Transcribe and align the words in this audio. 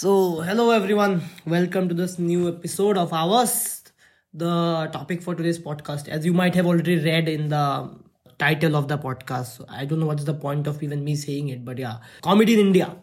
So, 0.00 0.10
hello 0.42 0.70
everyone. 0.70 1.22
Welcome 1.44 1.88
to 1.88 1.94
this 2.00 2.20
new 2.20 2.46
episode 2.48 2.96
of 2.96 3.12
ours. 3.12 3.82
The 4.32 4.88
topic 4.92 5.22
for 5.22 5.34
today's 5.34 5.58
podcast, 5.58 6.06
as 6.06 6.24
you 6.24 6.32
might 6.32 6.54
have 6.54 6.66
already 6.66 6.98
read 7.04 7.28
in 7.28 7.48
the 7.48 7.90
title 8.38 8.76
of 8.76 8.86
the 8.86 8.96
podcast. 8.96 9.56
So 9.56 9.64
I 9.68 9.86
don't 9.86 9.98
know 9.98 10.06
what's 10.06 10.22
the 10.22 10.34
point 10.34 10.68
of 10.68 10.80
even 10.84 11.02
me 11.02 11.16
saying 11.16 11.48
it, 11.48 11.64
but 11.64 11.78
yeah, 11.78 11.96
comedy 12.20 12.54
in 12.54 12.60
India. 12.60 12.94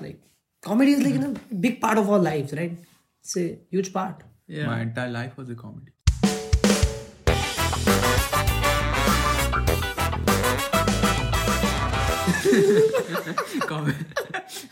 Like, 0.00 0.20
comedy 0.60 0.94
is 0.94 1.04
like 1.04 1.12
you 1.12 1.20
know, 1.20 1.34
a 1.52 1.54
big 1.54 1.80
part 1.80 1.98
of 1.98 2.10
our 2.10 2.18
lives, 2.18 2.52
right? 2.52 2.76
It's 3.20 3.36
a 3.36 3.56
huge 3.70 3.92
part. 3.92 4.24
My 4.48 4.80
entire 4.80 5.08
life 5.08 5.36
was 5.36 5.50
a 5.50 5.54
comedy. 5.54 5.92
Com- 13.68 13.94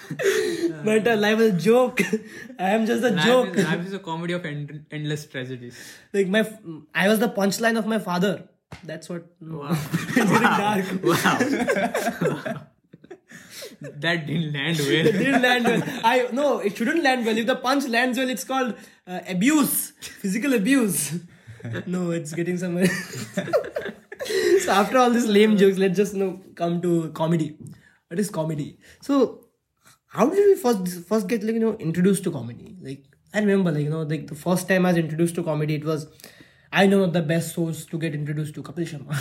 My 0.85 0.97
entire 0.97 1.17
life 1.17 1.39
is 1.41 1.55
a 1.55 1.59
joke. 1.59 2.01
I 2.59 2.71
am 2.71 2.87
just 2.87 3.05
a 3.05 3.11
life, 3.11 3.25
joke. 3.25 3.57
is, 3.57 3.65
life 3.65 3.87
is 3.87 3.93
a 3.93 3.99
comedy 3.99 4.33
of 4.33 4.45
end, 4.45 4.87
endless 4.91 5.27
tragedies. 5.27 5.77
Like 6.12 6.29
my, 6.29 6.51
I 6.95 7.09
was 7.09 7.19
the 7.19 7.29
punchline 7.29 7.79
of 7.79 7.87
my 7.87 7.99
father. 7.99 8.49
That's 8.85 9.09
what. 9.09 9.27
Wow. 9.41 9.69
It's 9.71 10.15
getting 10.15 10.33
dark. 10.33 10.85
wow. 11.02 11.39
that 13.80 14.27
didn't 14.27 14.52
land 14.52 14.79
well. 14.79 15.07
It 15.07 15.13
didn't 15.13 15.43
land 15.43 15.65
well. 15.65 15.83
I 16.05 16.29
no, 16.33 16.59
it 16.59 16.77
shouldn't 16.77 17.02
land 17.02 17.27
well. 17.27 17.37
If 17.37 17.47
the 17.47 17.57
punch 17.57 17.87
lands 17.88 18.19
well, 18.19 18.29
it's 18.29 18.45
called 18.45 18.75
uh, 19.07 19.21
abuse, 19.29 19.93
physical 20.01 20.55
abuse. 20.55 21.19
no, 21.87 22.11
it's 22.11 22.33
getting 22.33 22.59
somewhere. 22.59 22.87
so 22.87 24.73
after 24.73 24.99
all 24.99 25.11
these 25.11 25.27
lame 25.27 25.57
jokes, 25.57 25.79
let's 25.79 25.97
just 25.97 26.15
you 26.15 26.21
know 26.25 26.41
come 26.55 26.80
to 26.83 27.11
comedy. 27.11 27.57
What 28.09 28.19
is 28.19 28.30
comedy? 28.30 28.79
So 29.02 29.48
how 30.09 30.29
did 30.29 30.47
we 30.47 30.55
first 30.57 31.07
first 31.09 31.29
get 31.29 31.43
like 31.43 31.55
you 31.55 31.61
know 31.61 31.75
introduced 31.77 32.25
to 32.25 32.30
comedy? 32.30 32.77
Like 32.80 33.05
I 33.35 33.41
remember 33.41 33.71
like 33.73 33.85
you 33.85 33.91
know 33.91 34.03
like 34.03 34.27
the 34.27 34.35
first 34.35 34.69
time 34.69 34.87
I 34.87 34.91
was 34.91 34.99
introduced 34.99 35.35
to 35.37 35.43
comedy, 35.43 35.74
it 35.77 35.85
was. 35.85 36.07
I 36.71 36.87
know 36.87 37.07
the 37.07 37.23
best 37.23 37.55
source 37.55 37.87
to 37.87 37.99
get 37.99 38.15
introduced 38.15 38.55
to 38.57 38.63
Kapil 38.63 38.87
Sharma. 38.87 39.15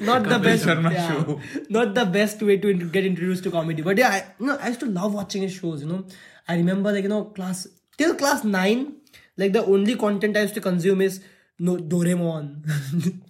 not 0.00 0.22
the 0.28 0.38
best, 0.38 0.64
Sharma 0.64 0.92
yeah, 0.92 1.08
show. 1.08 1.40
not 1.68 1.94
the 1.96 2.04
best 2.04 2.40
way 2.42 2.56
to 2.58 2.68
int- 2.68 2.92
get 2.92 3.04
introduced 3.04 3.42
to 3.44 3.50
comedy. 3.50 3.82
But 3.82 3.98
yeah, 3.98 4.08
I, 4.10 4.24
you 4.38 4.46
know, 4.46 4.56
I 4.60 4.68
used 4.68 4.78
to 4.80 4.86
love 4.86 5.14
watching 5.14 5.42
his 5.42 5.52
shows. 5.52 5.82
You 5.82 5.88
know, 5.88 6.04
I 6.46 6.54
remember 6.56 6.92
like 6.92 7.02
you 7.02 7.08
know 7.08 7.24
class 7.24 7.66
till 7.98 8.14
class 8.14 8.44
nine, 8.44 8.98
like 9.36 9.52
the 9.52 9.64
only 9.64 9.96
content 9.96 10.36
I 10.36 10.42
used 10.42 10.54
to 10.54 10.60
consume 10.60 11.00
is 11.00 11.20
no 11.58 11.76
Doraemon. 11.76 12.62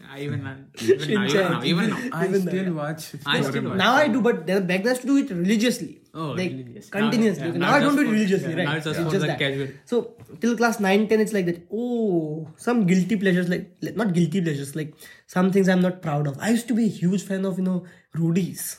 I 0.11 0.20
even, 0.20 0.46
uh, 0.46 0.56
even, 0.83 1.14
now, 1.14 1.24
even 1.24 1.50
now, 1.50 1.62
even 1.64 1.91
now. 1.91 2.08
I 2.12 2.27
Even 2.27 2.42
still 2.42 2.64
that. 2.64 2.74
watch. 2.74 3.12
I 3.24 3.41
still 3.41 3.52
Doraemon. 3.62 3.69
watch. 3.70 3.78
now 3.78 3.94
I 3.94 4.08
do, 4.08 4.20
but 4.20 4.46
then 4.46 4.67
back 4.67 4.83
then 4.83 4.89
I 4.89 4.91
used 4.91 5.02
to 5.02 5.06
do 5.06 5.17
it 5.17 5.30
religiously. 5.30 5.99
Oh, 6.12 6.30
like 6.30 6.50
religious. 6.50 6.89
continuously. 6.89 7.42
Now- 7.42 7.53
yeah, 7.53 7.58
now, 7.58 7.70
now 7.70 7.77
I 7.77 7.80
don't 7.80 7.97
do 7.97 8.03
it 8.03 8.11
religiously, 8.11 8.50
yeah, 8.50 8.56
right? 8.56 8.64
now 8.64 8.75
it's 8.77 8.84
just 8.84 9.00
It's 9.00 9.11
just 9.11 9.20
the 9.20 9.27
that. 9.28 9.39
casual. 9.39 9.69
So 9.84 10.14
till 10.41 10.56
class 10.56 10.80
9, 10.80 11.06
10, 11.08 11.20
it's 11.20 11.33
like 11.33 11.47
that. 11.47 11.67
Oh, 11.72 12.48
some 12.56 12.84
guilty 12.86 13.17
pleasures, 13.17 13.48
like, 13.48 13.70
like 13.80 13.97
not 13.97 14.12
guilty 14.12 14.41
pleasures, 14.41 14.75
like 14.75 14.94
some 15.27 15.52
things 15.52 15.69
I'm 15.69 15.80
not 15.80 16.02
proud 16.02 16.27
of. 16.27 16.36
I 16.41 16.50
used 16.50 16.69
to 16.69 16.75
be 16.75 16.86
a 16.86 16.89
huge 16.89 17.22
fan 17.22 17.44
of 17.44 17.58
you 17.58 17.64
know 17.64 17.84
Roadies. 18.17 18.78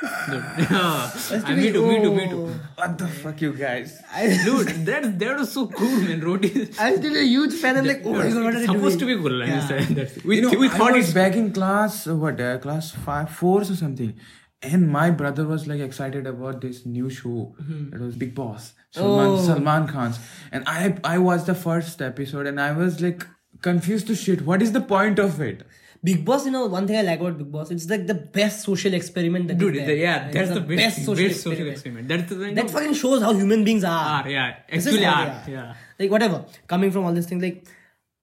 yeah. 0.02 1.10
I 1.30 1.34
used 1.34 1.46
to 1.46 1.54
be- 1.54 1.56
me 1.56 1.72
too, 1.72 1.86
me 1.86 2.00
too, 2.00 2.14
me 2.14 2.24
oh. 2.24 2.30
too. 2.30 2.60
What 2.76 2.96
the 2.96 3.06
fuck, 3.06 3.40
you 3.42 3.52
guys? 3.52 4.00
I, 4.10 4.28
Dude, 4.44 4.68
that, 4.86 5.18
that 5.18 5.38
was 5.38 5.52
so 5.52 5.66
cool, 5.66 6.00
man. 6.00 6.22
Roti. 6.22 6.70
I 6.78 6.90
used 6.92 7.02
to 7.02 7.10
be 7.10 7.18
a 7.18 7.22
huge 7.22 7.52
fan. 7.54 7.76
I'm 7.76 7.84
like, 7.84 8.00
oh 8.06 8.14
my 8.14 8.22
god, 8.28 8.34
what 8.36 8.44
are 8.44 8.50
it's 8.50 8.60
they 8.60 8.72
supposed 8.72 8.98
to 9.00 9.04
be 9.06 9.16
cool. 9.18 9.46
Yeah. 9.46 9.68
Yeah. 9.68 9.86
That's, 9.90 10.24
we, 10.24 10.36
You 10.36 10.42
know, 10.50 10.58
we 10.58 10.68
I 10.68 10.78
thought 10.78 10.92
was 10.94 11.04
it's 11.04 11.12
back 11.14 11.34
in 11.34 11.52
class, 11.52 12.06
what, 12.06 12.40
uh, 12.40 12.56
class 12.58 12.92
five, 12.92 13.30
fours 13.30 13.70
or 13.70 13.76
something. 13.76 14.18
And 14.62 14.88
my 14.90 15.10
brother 15.10 15.46
was 15.46 15.66
like 15.66 15.80
excited 15.80 16.26
about 16.26 16.60
this 16.60 16.84
new 16.84 17.08
show. 17.08 17.54
Mm-hmm. 17.60 17.94
It 17.94 18.00
was 18.00 18.14
Bigg 18.16 18.34
Boss, 18.34 18.74
Salman, 18.90 19.26
Oh. 19.26 19.42
Salman 19.46 19.88
Khan's. 19.88 20.18
And 20.52 20.64
I, 20.66 20.96
I 21.02 21.16
watched 21.18 21.46
the 21.46 21.54
first 21.54 22.02
episode 22.02 22.46
and 22.46 22.60
I 22.60 22.72
was 22.72 23.00
like 23.00 23.26
confused 23.62 24.06
to 24.08 24.14
shit. 24.14 24.42
What 24.42 24.60
is 24.60 24.72
the 24.72 24.82
point 24.82 25.18
of 25.18 25.40
it? 25.40 25.62
Bigg 26.04 26.24
Boss, 26.26 26.44
you 26.46 26.50
know, 26.50 26.66
one 26.66 26.86
thing 26.86 26.96
I 26.96 27.02
like 27.02 27.20
about 27.20 27.38
Bigg 27.38 27.50
Boss, 27.50 27.70
it's 27.70 27.88
like 27.88 28.06
the 28.06 28.14
best 28.14 28.62
social 28.62 28.92
experiment 28.92 29.48
that 29.48 29.56
Dude, 29.58 29.74
the, 29.76 29.78
there. 29.80 29.96
yeah, 29.96 30.26
It's 30.26 30.34
that's 30.34 30.50
the 30.50 30.60
best, 30.60 30.96
best 30.96 31.04
social, 31.06 31.26
experiment. 31.26 31.68
experiment. 31.72 32.08
That's 32.08 32.28
the 32.30 32.36
thing. 32.36 32.54
That 32.54 32.70
fucking 32.70 32.94
shows 32.94 33.22
how 33.22 33.32
human 33.32 33.64
beings 33.64 33.84
are. 33.84 34.22
are, 34.24 34.28
yeah. 34.28 34.56
This 34.70 34.86
Actually 34.86 35.04
how 35.04 35.22
are, 35.24 35.42
yeah. 35.50 35.74
Like 35.98 36.10
whatever. 36.10 36.44
Coming 36.66 36.90
from 36.90 37.04
all 37.04 37.12
these 37.14 37.26
things, 37.26 37.42
like 37.42 37.66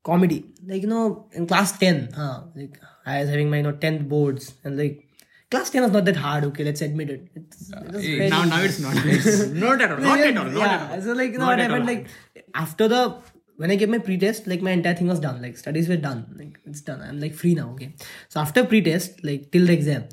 comedy. 0.04 0.46
Like, 0.68 0.82
you 0.84 0.88
know, 0.88 1.28
in 1.34 1.48
class 1.48 1.78
10, 1.78 2.10
huh, 2.16 2.44
like 2.56 2.80
I 3.06 3.22
was 3.22 3.30
having 3.30 3.50
my, 3.50 3.58
you 3.58 3.64
know, 3.64 3.74
10th 3.74 4.08
boards 4.08 4.54
and 4.64 4.78
like 4.78 5.07
class 5.51 5.71
10 5.71 5.83
was 5.83 5.93
not 5.93 6.05
that 6.07 6.17
hard, 6.17 6.45
okay, 6.45 6.65
let's 6.65 6.81
admit 6.81 7.11
it. 7.11 7.29
It's, 7.35 7.71
it 7.71 7.93
was 7.93 8.05
Eh, 8.05 8.17
very- 8.19 8.31
Now, 8.31 8.45
now 8.45 8.61
it's 8.63 8.79
not. 8.81 8.95
It's 9.05 9.47
not 9.65 9.81
at 9.83 9.93
all. 9.93 9.99
Not 9.99 10.21
at 10.21 10.37
all. 10.37 10.45
Not 10.45 10.57
yeah, 10.57 10.85
at 10.85 10.91
all. 10.93 11.03
so 11.03 11.13
like, 11.13 11.33
you 11.33 11.39
know, 11.39 11.45
Not 11.47 11.59
what 11.59 11.61
at 11.61 11.71
all. 11.71 11.81
happened, 11.81 12.07
like, 12.37 12.45
after 12.55 12.89
the, 12.89 13.17
when 13.57 13.71
I 13.71 13.77
gave 13.77 13.89
my 13.91 13.99
pre-test, 13.99 14.47
like 14.47 14.63
my 14.63 14.71
entire 14.71 14.95
thing 14.95 15.09
was 15.09 15.21
done. 15.21 15.41
Like 15.43 15.57
studies 15.59 15.89
were 15.89 15.97
done. 15.97 16.21
Like 16.39 16.59
it's 16.65 16.81
done. 16.81 17.03
I'm 17.03 17.21
like 17.21 17.35
free 17.35 17.55
now. 17.55 17.71
Okay. 17.73 17.95
So 18.29 18.41
after 18.41 18.65
pre-test, 18.65 19.23
like 19.25 19.51
till 19.53 19.67
the 19.67 19.73
exam, 19.75 20.09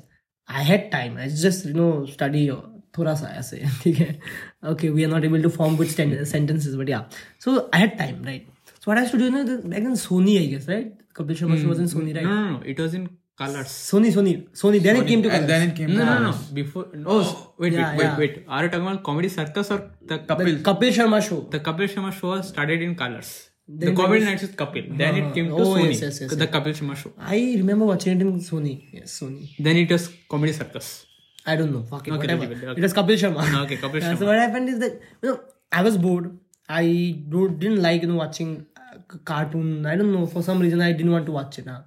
I 0.46 0.62
had 0.62 0.92
time. 0.92 1.16
I 1.16 1.28
just 1.28 1.64
you 1.64 1.72
know 1.74 2.04
study 2.06 2.50
uh, 2.50 2.60
थोड़ा 2.96 3.14
सा 3.14 3.26
ऐसे 3.38 3.58
ठीक 3.82 3.98
है 3.98 4.06
okay 4.70 4.88
we 4.94 5.04
are 5.06 5.10
not 5.10 5.24
able 5.26 5.42
to 5.42 5.50
form 5.56 5.76
good 5.80 5.90
sten- 5.90 6.14
sentences 6.30 6.72
but 6.78 6.88
yeah 6.92 7.04
so 7.44 7.52
I 7.72 7.78
had 7.82 7.92
time 8.00 8.16
right 8.28 8.48
so 8.78 8.90
what 8.90 8.98
I 8.98 9.02
used 9.02 9.12
to 9.12 9.18
do 9.20 9.26
you 9.28 9.30
know 9.34 9.42
the- 9.50 9.58
back 9.74 9.84
then 9.84 9.92
Sony 10.04 10.34
I 10.40 10.46
guess 10.54 10.66
right 10.72 10.88
Kapil 11.18 11.38
Sharma 11.40 11.58
show 11.60 11.68
was 11.68 11.78
in 11.84 11.86
Sony 11.92 12.14
right 12.16 12.26
No, 13.39 13.45
no, 13.47 13.51
no. 13.53 13.59
It 13.59 13.63
was 13.63 13.67
in 13.67 13.67
colors. 13.67 13.67
Sony 13.67 14.09
Sony 14.13 14.49
Sony 14.51 14.81
then 14.81 14.95
it 14.97 15.07
came 15.07 15.21
to 15.23 15.29
and 15.29 15.35
colours. 15.35 15.47
then 15.47 15.69
it 15.69 15.75
came 15.75 15.93
No, 15.93 15.99
to 15.99 16.05
no, 16.05 16.19
no. 16.19 16.27
ours. 16.27 16.37
Before. 16.59 16.85
Oh, 17.05 17.53
wait, 17.57 17.73
yeah, 17.73 17.91
wait, 17.91 17.97
wait, 17.97 18.03
yeah. 18.03 18.17
wait. 18.17 18.45
Are 18.47 18.63
you 18.63 18.69
talking 18.69 18.87
about 18.87 19.03
comedy 19.03 19.29
circus 19.29 19.71
or 19.71 19.91
the 20.01 20.19
Kapil. 20.19 20.61
Kapil 20.61 20.91
Sharma 20.97 21.21
show 21.27 21.41
The 21.41 21.59
Kapil 21.59 21.87
Sharma 21.93 22.11
show 22.13 22.41
started 22.41 22.81
in 22.81 22.95
colors. 22.95 23.49
Then 23.67 23.79
the 23.79 23.85
there 23.87 23.95
comedy 23.95 24.19
was- 24.21 24.29
nights 24.29 24.41
with 24.43 24.55
Kapil. 24.55 24.97
Then 24.97 25.15
it 25.15 25.33
came 25.33 25.47
to 25.47 25.53
Oh, 25.55 25.65
Sony. 25.75 25.89
yes, 25.89 26.01
yes, 26.01 26.21
yes, 26.21 26.35
the 26.35 26.47
Kapil 26.47 26.73
Sharma 26.79 26.95
show. 26.95 27.11
I 27.19 27.55
remember 27.57 27.85
watching 27.85 28.15
it 28.15 28.21
in 28.21 28.39
Sony 28.39 28.87
yes 28.93 29.19
Sony 29.19 29.49
Then 29.59 29.77
it 29.77 29.91
was 29.91 30.07
comedy 30.29 30.53
circus. 30.53 31.05
I 31.45 31.55
don't 31.57 31.71
know. 31.73 31.83
Fuck 31.83 32.07
it, 32.07 32.11
Okay, 32.13 32.17
whatever. 32.21 32.43
it, 32.45 32.63
okay. 32.63 32.79
It 32.79 32.81
was 32.81 32.93
Kapil 32.93 33.17
Sharma. 33.23 33.63
Okay, 33.65 33.77
Kapil 33.77 34.01
Yeah, 34.01 34.15
so 34.23 34.25
what 34.27 34.37
happened 34.37 34.69
is 34.69 34.79
that 34.79 34.93
you 35.21 35.29
know 35.29 35.39
I 35.71 35.83
was 35.83 35.97
bored. 35.97 36.37
I 36.69 37.19
don't, 37.29 37.59
didn't 37.59 37.81
like 37.81 38.01
you 38.03 38.07
know 38.07 38.15
watching 38.15 38.65
uh, 38.77 39.17
cartoon. 39.23 39.85
I 39.85 39.95
don't 39.97 40.11
know 40.13 40.25
for 40.25 40.41
some 40.41 40.59
reason 40.59 40.81
I 40.81 40.91
didn't 40.93 41.11
want 41.11 41.25
to 41.27 41.31
watch 41.33 41.59
it. 41.59 41.67
Huh? 41.67 41.81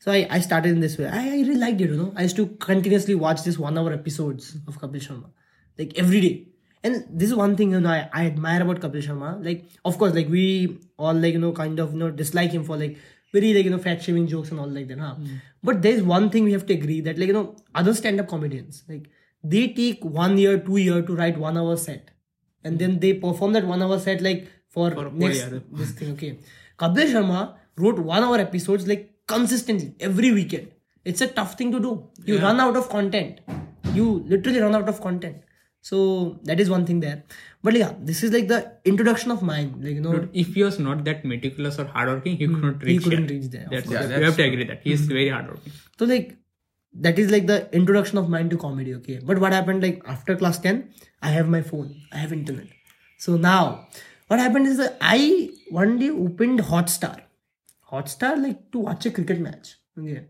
So 0.00 0.10
I, 0.10 0.26
I 0.30 0.40
started 0.40 0.72
in 0.72 0.80
this 0.80 0.96
way. 0.98 1.06
I, 1.06 1.24
I 1.24 1.36
really 1.48 1.56
liked 1.56 1.80
it. 1.80 1.90
You 1.90 1.96
know 1.96 2.12
I 2.16 2.22
used 2.22 2.36
to 2.36 2.46
continuously 2.68 3.14
watch 3.14 3.42
this 3.44 3.58
one 3.58 3.78
hour 3.78 3.92
episodes 3.92 4.56
of 4.66 4.80
Kapil 4.80 5.02
Sharma 5.06 5.30
like 5.78 5.96
every 5.96 6.20
day. 6.20 6.46
And 6.82 7.04
this 7.10 7.28
is 7.28 7.34
one 7.34 7.56
thing 7.56 7.72
you 7.72 7.80
know 7.80 7.90
I, 7.90 8.08
I 8.12 8.26
admire 8.26 8.62
about 8.62 8.80
Kapil 8.80 9.06
Sharma. 9.06 9.44
Like 9.44 9.64
of 9.84 9.98
course 9.98 10.14
like 10.14 10.28
we 10.28 10.78
all 10.96 11.14
like 11.14 11.34
you 11.34 11.38
know 11.38 11.52
kind 11.52 11.78
of 11.78 11.92
you 11.92 11.98
know 11.98 12.10
dislike 12.10 12.50
him 12.52 12.64
for 12.64 12.76
like 12.76 12.96
very 13.32 13.52
like 13.54 13.64
you 13.64 13.70
know 13.70 13.78
fat 13.78 14.02
shaming 14.02 14.26
jokes 14.26 14.50
and 14.50 14.60
all 14.60 14.68
like 14.68 14.88
that. 14.88 14.98
Huh? 14.98 15.14
But 15.62 15.82
there's 15.82 16.02
one 16.02 16.30
thing 16.30 16.44
we 16.44 16.52
have 16.52 16.66
to 16.66 16.72
agree 16.72 17.00
that 17.02 17.18
like 17.18 17.28
you 17.28 17.34
know 17.34 17.56
other 17.74 17.94
stand 17.94 18.20
up 18.20 18.28
comedians 18.28 18.82
like 18.88 19.10
they 19.42 19.68
take 19.68 20.04
one 20.04 20.36
year, 20.38 20.58
two 20.58 20.76
year 20.76 21.02
to 21.02 21.14
write 21.14 21.38
one 21.38 21.56
hour 21.56 21.76
set, 21.76 22.10
and 22.64 22.78
then 22.78 23.00
they 23.00 23.14
perform 23.14 23.52
that 23.54 23.66
one 23.66 23.82
hour 23.82 23.98
set 23.98 24.20
like 24.20 24.48
for, 24.68 24.90
For 24.90 25.10
next 25.10 25.50
this 25.72 25.92
thing. 25.92 26.12
Okay, 26.12 26.38
Kapil 26.78 27.12
Sharma 27.12 27.54
wrote 27.76 27.98
one 27.98 28.22
hour 28.22 28.38
episodes 28.38 28.86
like 28.86 29.09
consistently 29.34 29.94
every 30.08 30.32
weekend. 30.38 30.68
It's 31.04 31.20
a 31.26 31.28
tough 31.38 31.54
thing 31.58 31.72
to 31.72 31.80
do. 31.80 31.92
You 32.24 32.38
run 32.38 32.60
out 32.60 32.76
of 32.76 32.88
content. 32.88 33.40
You 33.94 34.24
literally 34.34 34.60
run 34.60 34.74
out 34.80 34.88
of 34.88 35.00
content. 35.00 35.38
So 35.82 36.38
that 36.44 36.60
is 36.60 36.68
one 36.68 36.84
thing 36.84 37.00
there. 37.00 37.22
But 37.62 37.74
yeah, 37.74 37.92
this 37.98 38.22
is 38.22 38.32
like 38.32 38.48
the 38.48 38.72
introduction 38.84 39.30
of 39.30 39.42
mine. 39.42 39.76
Like 39.80 39.94
you 39.94 40.00
know, 40.00 40.12
But 40.12 40.28
if 40.32 40.54
he 40.54 40.62
was 40.62 40.78
not 40.78 41.04
that 41.04 41.24
meticulous 41.24 41.78
or 41.78 41.86
hardworking, 41.86 42.36
he 42.36 42.44
hmm. 42.46 42.54
could 42.54 42.64
not 42.64 42.82
reach. 42.82 42.90
he 42.90 42.98
reach 42.98 43.04
couldn't 43.04 43.28
here. 43.28 43.40
reach 43.40 43.50
there. 43.50 43.68
That's, 43.70 43.88
course. 43.88 44.00
Yeah, 44.00 44.06
you 44.06 44.12
have 44.12 44.20
that's 44.22 44.36
to 44.36 44.42
agree 44.42 44.64
that 44.64 44.82
he 44.82 44.92
is 44.92 45.06
hmm. 45.06 45.08
very 45.08 45.28
hardworking. 45.30 45.72
So 45.98 46.04
like 46.04 46.36
that 46.92 47.18
is 47.18 47.30
like 47.30 47.46
the 47.46 47.58
introduction 47.72 48.18
of 48.18 48.28
mine 48.28 48.50
to 48.50 48.58
comedy, 48.58 48.94
okay. 48.96 49.20
But 49.22 49.38
what 49.38 49.52
happened 49.52 49.82
like 49.82 50.02
after 50.06 50.36
class 50.36 50.58
10, 50.58 50.92
I 51.22 51.30
have 51.30 51.48
my 51.48 51.62
phone, 51.62 51.96
I 52.12 52.18
have 52.18 52.32
internet. 52.32 52.66
So 53.18 53.36
now 53.36 53.88
what 54.26 54.38
happened 54.38 54.66
is 54.66 54.76
that 54.78 54.96
I 55.00 55.50
one 55.70 55.98
day 55.98 56.10
opened 56.10 56.60
Hotstar. 56.60 57.20
Hotstar 57.90 58.40
like 58.42 58.70
to 58.72 58.78
watch 58.78 59.06
a 59.06 59.10
cricket 59.10 59.40
match. 59.40 59.76
Okay. 59.98 60.26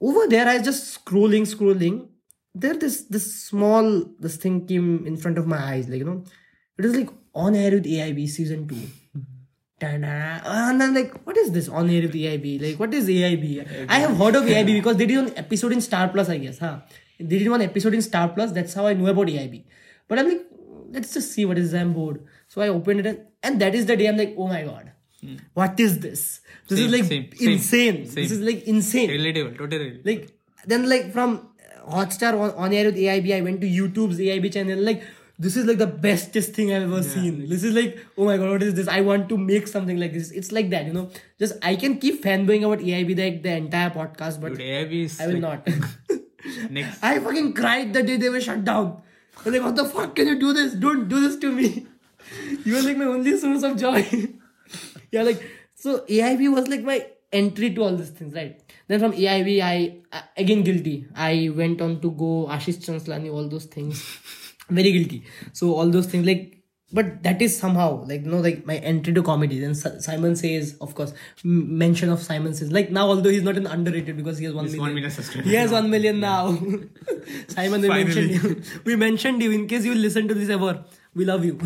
Over 0.00 0.26
there 0.28 0.48
I 0.48 0.58
was 0.58 0.64
just 0.64 1.04
scrolling, 1.04 1.42
scrolling. 1.42 2.08
There 2.54 2.74
this 2.74 3.04
this 3.04 3.44
small 3.44 4.04
this 4.18 4.36
thing 4.36 4.66
came 4.66 5.06
in 5.06 5.16
front 5.16 5.38
of 5.38 5.46
my 5.46 5.58
eyes, 5.58 5.88
like 5.88 5.98
you 5.98 6.04
know, 6.04 6.24
it 6.76 6.84
was 6.84 6.96
like 6.96 7.10
on 7.34 7.54
air 7.54 7.72
with 7.72 7.84
AIB 7.84 8.28
season 8.28 8.66
two. 8.66 8.74
Mm-hmm. 8.74 9.20
Ta-da. 9.80 10.40
And 10.44 10.82
I'm 10.82 10.94
like, 10.94 11.24
what 11.24 11.36
is 11.36 11.52
this 11.52 11.68
on 11.68 11.88
air 11.88 12.02
with 12.02 12.14
AIB? 12.14 12.62
Like, 12.62 12.80
what 12.80 12.92
is 12.92 13.08
AIB? 13.08 13.86
I 13.88 13.98
have 14.00 14.16
heard 14.16 14.34
of 14.34 14.44
AIB 14.44 14.66
because 14.66 14.96
they 14.96 15.06
did 15.06 15.18
an 15.18 15.38
episode 15.38 15.72
in 15.72 15.80
Star 15.80 16.08
Plus, 16.08 16.28
I 16.28 16.38
guess. 16.38 16.58
Huh? 16.58 16.80
They 17.20 17.38
did 17.38 17.48
one 17.48 17.62
episode 17.62 17.94
in 17.94 18.02
Star 18.02 18.28
Plus. 18.28 18.50
That's 18.50 18.74
how 18.74 18.86
I 18.86 18.94
knew 18.94 19.06
about 19.06 19.28
AIB. 19.28 19.64
But 20.08 20.18
I'm 20.18 20.28
like, 20.28 20.46
let's 20.90 21.14
just 21.14 21.32
see 21.32 21.44
what 21.44 21.58
is. 21.58 21.74
I'm 21.74 21.92
bored. 21.92 22.24
So 22.48 22.60
I 22.60 22.68
opened 22.68 23.00
it, 23.00 23.06
and, 23.06 23.26
and 23.42 23.60
that 23.60 23.74
is 23.74 23.86
the 23.86 23.96
day 23.96 24.08
I'm 24.08 24.16
like, 24.16 24.34
oh 24.36 24.48
my 24.48 24.62
god, 24.62 24.92
what 25.54 25.78
is 25.80 25.98
this? 25.98 26.40
This 26.68 26.80
is 26.80 26.92
like 26.92 27.04
same, 27.04 27.30
same, 27.34 27.50
insane. 27.52 28.06
same. 28.06 28.14
This 28.14 28.30
is 28.30 28.40
like 28.40 28.64
insane. 28.64 29.10
Relatable, 29.10 29.58
totally 29.58 29.90
relatable. 29.90 30.06
Like 30.06 30.30
then 30.66 30.88
like 30.88 31.12
from 31.12 31.48
uh, 31.86 31.90
Hotstar 31.90 32.38
on, 32.38 32.50
on 32.52 32.72
air 32.72 32.86
with 32.86 32.96
AIB, 32.96 33.36
I 33.36 33.40
went 33.40 33.60
to 33.62 33.66
YouTube's 33.66 34.18
AIB 34.18 34.52
channel. 34.52 34.78
Like 34.78 35.02
this 35.38 35.56
is 35.56 35.66
like 35.66 35.78
the 35.78 35.86
bestest 35.86 36.52
thing 36.54 36.72
I've 36.74 36.82
ever 36.82 37.02
seen. 37.02 37.48
This 37.48 37.62
is 37.62 37.74
like, 37.74 37.98
oh 38.16 38.24
my 38.24 38.36
god, 38.36 38.50
what 38.50 38.62
is 38.62 38.74
this? 38.74 38.88
I 38.88 39.00
want 39.00 39.28
to 39.28 39.38
make 39.38 39.68
something 39.68 39.98
like 39.98 40.12
this. 40.12 40.30
It's 40.30 40.52
like 40.52 40.70
that, 40.70 40.86
you 40.86 40.92
know. 40.92 41.10
Just 41.38 41.56
I 41.62 41.76
can 41.76 41.98
keep 41.98 42.22
fanboying 42.22 42.64
about 42.64 42.78
AIB 42.78 43.18
like 43.18 43.42
the 43.42 43.56
entire 43.56 43.90
podcast, 43.90 44.40
but 44.40 44.50
Dude, 44.50 44.60
AIB 44.60 45.04
is 45.04 45.20
I 45.20 45.26
will 45.26 45.40
like, 45.40 45.66
not. 45.66 45.68
next. 46.70 46.98
I 47.02 47.18
fucking 47.20 47.54
cried 47.54 47.92
the 47.92 48.02
day 48.02 48.16
they 48.16 48.28
were 48.28 48.40
shut 48.40 48.64
down. 48.64 49.02
I 49.38 49.42
was 49.44 49.54
like, 49.54 49.62
what 49.62 49.76
the 49.76 49.84
fuck 49.84 50.16
can 50.16 50.26
you 50.26 50.38
do 50.38 50.52
this? 50.52 50.74
Don't 50.74 51.08
do 51.08 51.20
this 51.20 51.36
to 51.36 51.52
me. 51.52 51.86
You 52.64 52.74
were 52.74 52.82
like 52.82 52.98
my 52.98 53.06
only 53.06 53.38
source 53.38 53.62
of 53.62 53.78
joy. 53.78 54.06
yeah, 55.12 55.22
like 55.22 55.42
so 55.74 56.00
AIB 56.00 56.52
was 56.52 56.68
like 56.68 56.82
my 56.82 57.06
entry 57.32 57.74
to 57.74 57.82
all 57.82 57.96
these 57.96 58.10
things, 58.10 58.34
right? 58.34 58.60
Then 58.88 59.00
from 59.00 59.12
AIB, 59.12 59.60
I 59.62 59.98
uh, 60.12 60.22
again 60.36 60.62
guilty. 60.62 61.06
I 61.14 61.50
went 61.54 61.80
on 61.80 62.00
to 62.00 62.10
go 62.10 62.46
Ashish 62.50 62.78
Chanchlani, 62.86 63.32
all 63.32 63.48
those 63.48 63.66
things. 63.66 64.02
Very 64.70 64.92
guilty. 64.92 65.24
So 65.52 65.74
all 65.74 65.88
those 65.90 66.06
things 66.06 66.26
like 66.26 66.54
but 66.90 67.22
that 67.22 67.42
is 67.42 67.54
somehow 67.58 68.02
like 68.06 68.22
you 68.24 68.30
know 68.30 68.38
like 68.40 68.64
my 68.64 68.76
entry 68.76 69.12
to 69.12 69.22
comedy 69.22 69.58
then 69.60 69.74
Si- 69.74 70.00
simon 70.00 70.34
says 70.36 70.74
of 70.80 70.94
course 70.94 71.12
m- 71.44 71.76
mention 71.76 72.08
of 72.08 72.22
simon 72.22 72.54
says 72.54 72.72
like 72.72 72.90
now 72.90 73.08
although 73.08 73.28
he's 73.28 73.42
not 73.42 73.58
an 73.58 73.66
underrated 73.66 74.16
because 74.16 74.38
he 74.38 74.46
has 74.46 74.54
one 74.54 74.64
He's 74.64 74.72
million. 74.72 74.86
one 74.86 74.94
million 74.94 75.10
subscribers 75.10 75.50
he 75.50 75.54
has 75.56 75.70
one 75.70 75.90
million 75.90 76.18
now 76.18 76.56
simon 77.48 77.82
we 77.82 77.88
mentioned 77.88 78.30
you 78.30 78.62
we 78.86 78.96
mentioned 78.96 79.42
you 79.42 79.50
in 79.50 79.66
case 79.66 79.84
you 79.84 79.94
listen 79.94 80.28
to 80.28 80.32
this 80.34 80.48
ever 80.48 80.82
we 81.14 81.26
love 81.26 81.44
you 81.44 81.58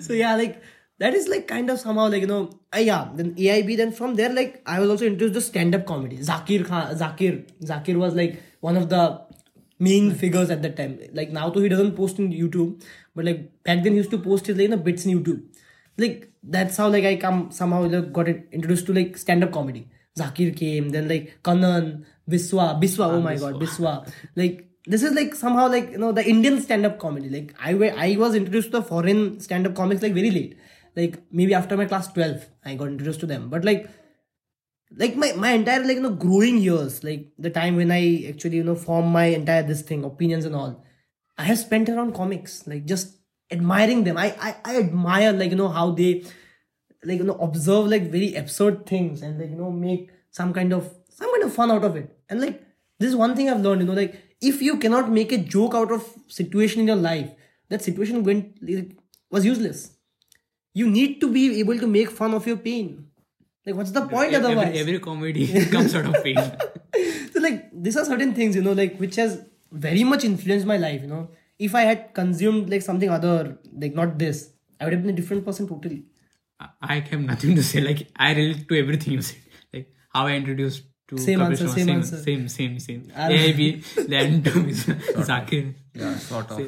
so 0.00 0.12
yeah 0.12 0.36
like 0.36 0.62
that 0.98 1.14
is 1.14 1.28
like 1.28 1.46
kind 1.46 1.70
of 1.70 1.78
somehow 1.78 2.08
like 2.08 2.22
you 2.22 2.26
know 2.26 2.50
uh, 2.74 2.78
yeah 2.78 3.08
then 3.14 3.34
aib 3.34 3.76
then 3.76 3.92
from 3.92 4.14
there 4.14 4.32
like 4.32 4.62
i 4.66 4.80
was 4.80 4.88
also 4.88 5.06
introduced 5.06 5.34
to 5.34 5.40
stand-up 5.40 5.86
comedy. 5.86 6.18
Zakir 6.18 6.66
khan 6.66 6.94
zakir 6.96 7.44
zakir 7.62 7.96
was 7.96 8.14
like 8.14 8.42
one 8.60 8.76
of 8.76 8.88
the 8.88 9.20
main 9.78 10.14
figures 10.14 10.50
at 10.50 10.62
that 10.62 10.74
time. 10.76 10.98
Like 11.12 11.30
now 11.30 11.50
too 11.50 11.60
he 11.60 11.68
doesn't 11.68 11.96
post 11.96 12.18
in 12.18 12.30
youtube 12.32 12.82
but 13.14 13.26
like 13.26 13.62
back 13.62 13.82
then 13.82 13.92
he 13.92 13.98
used 13.98 14.10
to 14.10 14.18
post 14.18 14.46
his 14.46 14.56
like 14.56 14.64
you 14.64 14.68
know, 14.68 14.76
bits 14.76 15.04
in 15.04 15.18
youtube. 15.18 15.42
Like 15.98 16.30
that's 16.42 16.76
how 16.76 16.88
like 16.88 17.04
i 17.04 17.16
come 17.16 17.50
somehow 17.50 17.82
like, 17.82 18.12
got 18.12 18.28
it 18.28 18.48
introduced 18.52 18.86
to 18.86 18.94
like 18.94 19.16
stand-up 19.16 19.52
comedy. 19.52 19.88
Zakir 20.18 20.56
came 20.56 20.88
then 20.90 21.08
like 21.08 21.38
kanan 21.42 22.06
biswa 22.28 22.80
biswa 22.80 23.12
oh 23.12 23.20
my 23.20 23.36
god 23.36 23.56
biswa. 23.56 24.08
Like 24.34 24.62
this 24.86 25.02
is 25.02 25.12
like 25.12 25.34
somehow 25.34 25.68
like 25.68 25.90
you 25.90 25.98
know 25.98 26.12
the 26.12 26.24
indian 26.26 26.62
stand-up 26.62 26.98
comedy. 26.98 27.28
Like 27.28 27.54
i 27.60 27.74
i 28.06 28.16
was 28.16 28.34
introduced 28.34 28.70
to 28.70 28.78
the 28.78 28.82
foreign 28.82 29.40
stand-up 29.40 29.74
comics 29.74 30.00
like 30.00 30.14
very 30.14 30.30
late 30.30 30.56
like 30.96 31.22
maybe 31.30 31.54
after 31.54 31.76
my 31.76 31.84
class 31.84 32.10
12 32.12 32.46
i 32.64 32.74
got 32.74 32.88
introduced 32.88 33.20
to 33.20 33.26
them. 33.26 33.50
But 33.50 33.64
like 33.64 33.88
like 34.96 35.16
my, 35.16 35.32
my 35.32 35.52
entire 35.52 35.80
like 35.84 35.96
you 35.96 36.02
know 36.02 36.14
growing 36.14 36.58
years 36.58 37.02
like 37.02 37.32
the 37.38 37.50
time 37.50 37.76
when 37.76 37.90
i 37.90 38.24
actually 38.28 38.56
you 38.56 38.64
know 38.64 38.76
form 38.76 39.06
my 39.06 39.24
entire 39.26 39.64
this 39.64 39.82
thing 39.82 40.04
opinions 40.04 40.44
and 40.44 40.54
all 40.54 40.84
i 41.36 41.42
have 41.42 41.58
spent 41.58 41.88
around 41.88 42.14
comics 42.14 42.66
like 42.68 42.84
just 42.84 43.16
admiring 43.50 44.04
them. 44.04 44.16
I 44.16 44.34
i, 44.40 44.56
I 44.64 44.76
admire 44.78 45.32
like 45.32 45.50
you 45.50 45.56
know 45.56 45.68
how 45.68 45.90
they 45.90 46.24
like 47.04 47.18
you 47.18 47.24
know 47.24 47.38
observe 47.48 47.86
like 47.86 48.10
very 48.10 48.34
absurd 48.34 48.86
things 48.86 49.22
and 49.22 49.40
like 49.40 49.50
you 49.50 49.56
know 49.56 49.70
make 49.70 50.10
some 50.30 50.52
kind 50.52 50.72
of 50.72 50.92
some 51.10 51.30
kind 51.32 51.44
of 51.44 51.54
fun 51.54 51.70
out 51.70 51.84
of 51.84 51.96
it. 51.96 52.16
And 52.28 52.40
like 52.40 52.62
this 52.98 53.10
is 53.10 53.16
one 53.16 53.36
thing 53.36 53.50
i've 53.50 53.60
learned 53.60 53.82
you 53.82 53.86
know 53.86 53.92
like 53.92 54.22
if 54.40 54.62
you 54.62 54.78
cannot 54.78 55.10
make 55.10 55.32
a 55.32 55.38
joke 55.38 55.74
out 55.74 55.92
of 55.92 56.06
situation 56.28 56.80
in 56.80 56.86
your 56.86 56.96
life 56.96 57.30
that 57.68 57.82
situation 57.82 58.22
went 58.22 58.56
like, 58.62 58.96
was 59.30 59.44
useless 59.44 59.95
you 60.80 60.86
need 60.94 61.12
to 61.24 61.28
be 61.36 61.42
able 61.60 61.78
to 61.82 61.86
make 61.96 62.10
fun 62.20 62.34
of 62.38 62.46
your 62.50 62.56
pain 62.68 62.88
like 63.66 63.74
what's 63.80 63.92
the 63.98 64.02
point 64.14 64.32
every, 64.32 64.36
otherwise 64.40 64.76
every 64.82 64.98
comedy 65.06 65.46
comes 65.74 65.94
out 66.00 66.06
of 66.10 66.16
pain. 66.24 66.38
so 67.32 67.40
like 67.46 67.62
these 67.86 67.96
are 68.00 68.04
certain 68.10 68.34
things 68.40 68.56
you 68.58 68.64
know 68.66 68.74
like 68.80 68.96
which 69.04 69.16
has 69.22 69.38
very 69.86 70.04
much 70.10 70.24
influenced 70.32 70.66
my 70.72 70.76
life 70.84 71.00
you 71.06 71.10
know 71.14 71.22
if 71.68 71.74
i 71.80 71.82
had 71.90 72.02
consumed 72.20 72.70
like 72.74 72.82
something 72.90 73.10
other 73.18 73.36
like 73.84 73.94
not 74.00 74.18
this 74.24 74.42
i 74.80 74.84
would 74.84 74.92
have 74.96 75.02
been 75.06 75.14
a 75.16 75.20
different 75.22 75.44
person 75.48 75.68
totally 75.72 76.02
I- 76.64 76.68
I 76.94 76.94
have 77.08 77.20
nothing 77.20 77.54
to 77.56 77.62
say. 77.70 77.80
Like 77.86 77.98
I 78.26 78.28
relate 78.36 78.60
to 78.68 78.76
everything 78.82 79.12
you 79.14 79.22
said. 79.30 79.40
Like 79.74 79.88
how 80.14 80.22
I 80.28 80.36
introduced 80.36 80.84
to 81.08 81.18
Same 81.24 81.40
Kapil 81.40 81.50
answer, 81.50 81.64
Sharma, 81.66 81.74
same 81.74 81.86
same, 81.88 81.96
answer. 81.96 82.18
same, 82.26 82.44
same, 82.54 82.78
same. 82.84 83.02
I 83.14 83.26
don't- 83.28 83.40
AIB, 83.40 84.06
then 84.12 84.42
to 84.46 84.50
Zakir. 85.30 85.74
Yeah, 85.94 86.14
sort 86.28 86.50
of. 86.52 86.62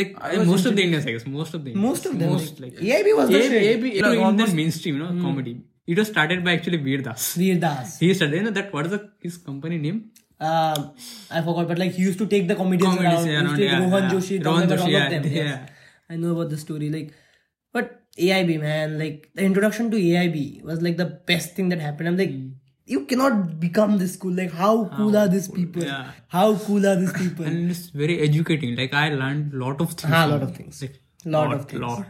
Like 0.00 0.16
I 0.20 0.38
was 0.38 0.48
most 0.48 0.66
of 0.66 0.74
the 0.76 0.82
Indians, 0.86 1.06
I 1.06 1.12
guess. 1.12 1.26
Most 1.26 1.54
of 1.54 1.64
the 1.64 1.70
Indians. 1.72 1.88
most 1.88 2.06
of 2.06 2.18
them 2.18 2.30
Most 2.30 2.60
like, 2.60 2.72
like 2.74 2.82
AIB 2.82 3.16
was 3.18 3.28
the 3.28 3.40
AIB, 3.40 3.48
shit. 3.50 3.62
AIB, 3.82 3.94
you 3.96 4.02
know, 4.02 4.28
in 4.28 4.36
the 4.36 4.46
mainstream, 4.60 4.96
you 4.96 5.02
know, 5.04 5.22
comedy. 5.26 5.54
It 5.86 5.98
was 5.98 6.08
started 6.08 6.44
by 6.44 6.52
actually 6.58 6.78
Veer 6.78 7.02
Das. 7.08 7.34
Veer 7.34 7.56
Das. 7.64 7.98
He 7.98 8.12
started, 8.14 8.36
you 8.36 8.42
know, 8.44 8.50
that 8.58 8.72
what 8.72 8.86
is 8.86 8.92
the 8.92 9.00
his 9.20 9.36
company 9.38 9.78
name? 9.78 9.98
Um, 10.40 10.92
I 11.30 11.40
forgot, 11.48 11.68
but 11.68 11.78
like 11.78 11.92
he 11.92 12.02
used 12.02 12.18
to 12.18 12.26
take 12.26 12.48
the 12.48 12.54
comedians 12.54 12.96
Comedians, 12.96 13.26
around. 13.26 13.32
yeah, 13.34 13.42
used 13.42 13.56
to 13.56 13.66
around, 13.66 13.72
yeah, 13.72 13.84
Rohan 13.84 14.02
yeah. 14.04 14.10
Joshi, 14.14 14.44
Rohan 14.44 14.68
Tom 14.68 14.78
all 14.78 14.86
Joshi, 14.86 15.04
of 15.04 15.10
them. 15.10 15.24
yeah, 15.24 15.42
yes. 15.42 15.58
yeah. 15.60 16.14
I 16.14 16.16
know 16.16 16.32
about 16.32 16.50
the 16.50 16.58
story. 16.58 16.88
Like, 16.90 17.12
but 17.72 18.00
AIB 18.18 18.60
man, 18.60 18.98
like 18.98 19.30
the 19.34 19.42
introduction 19.50 19.90
to 19.92 19.96
AIB 19.96 20.62
was 20.62 20.82
like 20.82 20.96
the 20.96 21.06
best 21.32 21.54
thing 21.54 21.68
that 21.70 21.80
happened. 21.80 22.08
I'm 22.08 22.16
like, 22.16 22.30
Hmm. 22.30 22.48
You 22.86 23.04
cannot 23.06 23.60
become 23.60 23.98
this 23.98 24.16
cool. 24.16 24.32
Like, 24.32 24.52
how 24.52 24.86
cool 24.96 25.16
are 25.16 25.28
these 25.28 25.48
people? 25.48 25.84
yeah. 25.84 26.10
How 26.28 26.56
cool 26.56 26.86
are 26.86 26.96
these 26.96 27.12
people? 27.12 27.44
And 27.44 27.70
it's 27.70 27.86
very 27.90 28.20
educating. 28.20 28.74
Like 28.76 28.92
I 28.94 29.10
learned 29.10 29.54
lot 29.54 29.80
of 29.80 29.92
things. 29.92 30.12
Ah, 30.12 30.24
lot 30.24 30.42
of 30.42 30.56
things. 30.56 30.82
Like, 30.82 30.98
Lot 31.24 31.52
of 31.54 31.66
things. 31.66 31.80
Lot. 31.80 32.06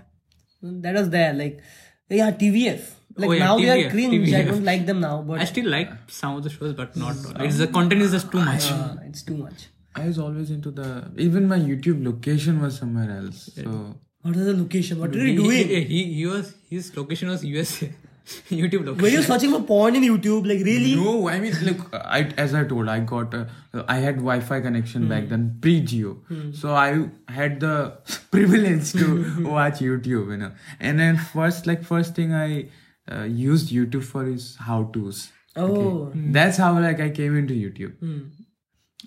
that 0.62 0.94
was 0.94 1.10
there. 1.10 1.32
Like, 1.34 1.60
yeah, 2.08 2.30
TVF. 2.30 2.90
Like 3.16 3.28
Oh, 3.28 3.32
yeah, 3.32 3.44
now 3.44 3.56
they 3.58 3.68
are 3.70 3.76
TVF, 3.76 3.90
cringe. 3.90 4.32
I 4.32 4.42
don't 4.42 4.64
like 4.64 4.86
them 4.86 5.00
now, 5.00 5.20
but 5.20 5.38
I 5.40 5.44
still 5.44 5.68
like 5.68 5.90
some 6.08 6.36
of 6.36 6.44
the 6.44 6.48
shows, 6.50 6.72
but 6.72 6.96
not. 6.96 7.16
all. 7.26 7.42
It's 7.42 7.58
the 7.58 7.66
content 7.66 8.00
is 8.00 8.12
just 8.12 8.30
too 8.32 8.40
much. 8.40 8.70
uh, 8.70 8.94
it's 9.04 9.22
too 9.22 9.36
much. 9.36 9.66
I 9.94 10.06
was 10.06 10.18
always 10.18 10.50
into 10.50 10.70
the. 10.70 11.10
Even 11.18 11.46
my 11.46 11.58
YouTube 11.58 12.02
location 12.02 12.62
was 12.62 12.78
somewhere 12.78 13.10
else. 13.18 13.50
So 13.54 13.96
What 14.22 14.36
is 14.36 14.46
the 14.46 14.54
location? 14.54 14.98
What 15.00 15.14
are 15.14 15.18
he, 15.18 15.32
you 15.32 15.42
doing? 15.42 15.68
He, 15.68 15.84
he, 15.84 16.14
he 16.14 16.26
was 16.26 16.54
his 16.70 16.96
location 16.96 17.28
was 17.28 17.44
USA. 17.44 17.92
YouTube 18.48 18.86
location. 18.86 19.02
Were 19.02 19.08
you 19.08 19.22
searching 19.22 19.50
for 19.50 19.62
porn 19.62 19.96
in 19.96 20.02
YouTube? 20.02 20.46
Like 20.46 20.64
really? 20.64 20.94
no, 20.94 21.28
I 21.28 21.40
mean, 21.40 21.54
look, 21.62 21.92
I 21.92 22.20
as 22.36 22.54
I 22.54 22.64
told, 22.64 22.88
I 22.88 23.00
got 23.00 23.34
uh, 23.34 23.44
I 23.88 23.96
had 23.96 24.16
Wi-Fi 24.16 24.60
connection 24.60 25.08
back 25.08 25.28
then, 25.28 25.58
pre-Jio, 25.60 26.54
so 26.54 26.74
I 26.74 27.08
had 27.28 27.60
the 27.60 27.98
privilege 28.30 28.92
to 28.92 29.44
watch 29.48 29.80
YouTube, 29.80 30.30
you 30.30 30.36
know. 30.36 30.52
And 30.80 30.98
then 30.98 31.16
first, 31.16 31.66
like 31.66 31.84
first 31.84 32.14
thing 32.14 32.32
I 32.32 32.68
uh, 33.10 33.24
used 33.24 33.70
YouTube 33.72 34.04
for 34.04 34.26
is 34.26 34.56
how-tos. 34.60 35.30
Oh. 35.56 36.10
That's 36.14 36.56
how 36.56 36.78
like 36.80 37.00
I 37.00 37.10
came 37.10 37.36
into 37.36 37.54
YouTube. 37.54 38.00
And 38.00 38.32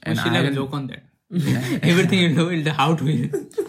And 0.03 0.19
she'll 0.19 0.31
I 0.31 0.38
have 0.38 0.45
a 0.45 0.51
joke 0.51 0.73
on 0.73 0.88
that. 0.88 1.03
Everything 1.33 2.19
you 2.19 2.30
know, 2.30 2.50
the 2.62 2.72
how 2.72 2.94
to. 2.95 3.06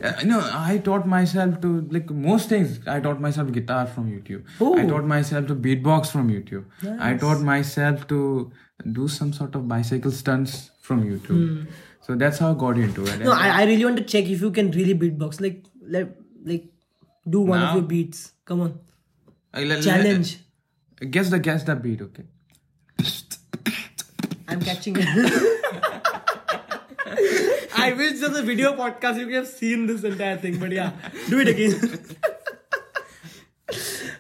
Uh, 0.03 0.13
no, 0.25 0.41
I 0.53 0.77
taught 0.85 1.07
myself 1.07 1.61
to 1.63 1.81
like 1.91 2.11
most 2.11 2.51
things. 2.51 2.81
I 2.87 3.01
taught 3.01 3.19
myself 3.21 3.51
guitar 3.51 3.87
from 3.87 4.11
YouTube. 4.11 4.45
Oh. 4.61 4.77
I 4.79 4.85
taught 4.87 5.05
myself 5.05 5.47
to 5.47 5.55
beatbox 5.55 6.09
from 6.11 6.29
YouTube. 6.29 6.67
I 7.01 7.15
taught 7.15 7.41
myself 7.41 8.07
to 8.09 8.53
do 8.93 9.09
some 9.09 9.33
sort 9.33 9.55
of 9.55 9.67
bicycle 9.67 10.11
stunts 10.11 10.71
from 10.83 11.03
YouTube. 11.05 11.67
So 12.03 12.15
that's 12.15 12.39
how 12.39 12.53
I 12.53 12.55
got 12.55 12.77
into 12.79 13.07
it. 13.07 13.21
No, 13.21 13.33
I, 13.33 13.63
I 13.63 13.65
really 13.65 13.85
want 13.85 13.97
to 13.97 14.05
check 14.05 14.27
if 14.27 14.41
you 14.43 14.51
can 14.51 14.71
really 14.71 14.95
beatbox. 14.95 15.41
Like, 15.41 15.65
let, 15.81 16.15
like, 16.45 16.67
do 17.29 17.41
one 17.41 17.63
of 17.63 17.75
your 17.75 17.83
beats. 17.83 18.33
Come 18.45 18.61
on, 18.61 18.79
I- 19.55 19.65
le- 19.65 19.81
challenge. 19.83 20.39
Guess 21.11 21.31
the 21.31 21.39
guess 21.39 21.65
the 21.65 21.75
beat. 21.75 22.03
Okay. 22.03 22.25
I'm 24.49 24.61
catching 24.61 24.95
it. 24.99 25.53
I 27.77 27.93
wish 27.97 28.19
there 28.21 28.31
was 28.31 28.39
a 28.39 28.43
video 28.43 28.75
podcast 28.75 29.19
you 29.19 29.27
could 29.27 29.35
have 29.35 29.47
seen 29.47 29.87
this 29.87 30.03
entire 30.03 30.37
thing, 30.37 30.59
but 30.59 30.73
yeah, 30.73 30.93
do 31.29 31.41
it 31.41 31.49
again. 31.49 32.17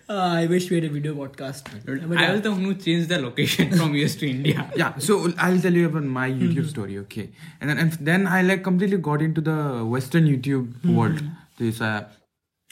Uh, 0.08 0.38
I 0.40 0.46
wish 0.46 0.70
we 0.70 0.76
had 0.76 0.84
a 0.84 0.88
video 0.88 1.14
podcast. 1.14 1.64
But 1.84 2.16
I 2.16 2.22
yeah. 2.22 2.32
was 2.32 2.42
the 2.42 2.52
one 2.52 2.62
who 2.62 2.74
changed 2.74 3.08
the 3.08 3.18
location 3.18 3.76
from 3.76 3.94
US 3.96 4.14
to 4.16 4.30
India. 4.30 4.70
Yeah. 4.76 4.96
So 4.98 5.32
I'll 5.36 5.60
tell 5.60 5.72
you 5.72 5.86
about 5.86 6.04
my 6.04 6.30
YouTube 6.30 6.68
story. 6.68 6.98
Okay. 6.98 7.30
And 7.60 7.70
then 7.70 7.78
and 7.78 7.92
then 7.94 8.26
I 8.28 8.42
like 8.42 8.62
completely 8.62 8.98
got 8.98 9.20
into 9.20 9.40
the 9.40 9.84
Western 9.84 10.26
YouTube 10.26 10.84
world. 10.94 11.20
There's 11.58 11.80
uh, 11.80 12.04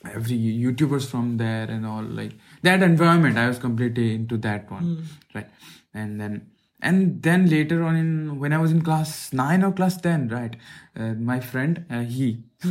every 0.04 0.38
YouTubers 0.38 1.10
from 1.10 1.36
there 1.36 1.64
and 1.64 1.84
all 1.84 2.04
like 2.04 2.34
that 2.62 2.84
environment. 2.84 3.36
I 3.36 3.48
was 3.48 3.58
completely 3.58 4.14
into 4.14 4.36
that 4.38 4.70
one, 4.70 5.04
right? 5.34 5.48
And 5.92 6.20
then 6.20 6.50
and 6.90 7.22
then 7.26 7.46
later 7.50 7.82
on 7.82 7.96
in 7.96 8.38
when 8.38 8.52
I 8.52 8.58
was 8.58 8.70
in 8.76 8.82
class 8.88 9.32
nine 9.32 9.64
or 9.68 9.72
class 9.72 9.96
ten, 10.06 10.28
right? 10.28 10.56
Uh, 10.96 11.14
my 11.30 11.40
friend, 11.40 11.84
uh, 11.90 12.02
he, 12.02 12.28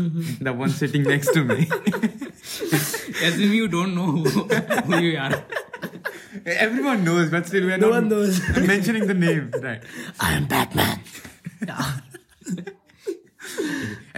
the 0.48 0.54
one 0.54 0.70
sitting 0.70 1.04
next 1.04 1.34
to 1.34 1.44
me. 1.44 1.68
As 3.28 3.40
if 3.40 3.52
you 3.60 3.68
don't 3.68 3.96
know 3.96 4.12
who, 4.12 4.30
who 4.88 4.98
you 5.08 5.18
are. 5.18 5.44
Everyone 6.46 7.04
knows, 7.04 7.30
but 7.30 7.46
still 7.48 7.66
we're 7.66 7.78
No 7.78 7.90
not 7.90 7.96
one 8.02 8.10
knows. 8.10 8.40
mentioning 8.74 9.08
the 9.08 9.14
name, 9.14 9.52
right? 9.62 9.82
I 10.20 10.34
am 10.34 10.46
Batman. 10.46 11.00
Yeah. 11.68 11.92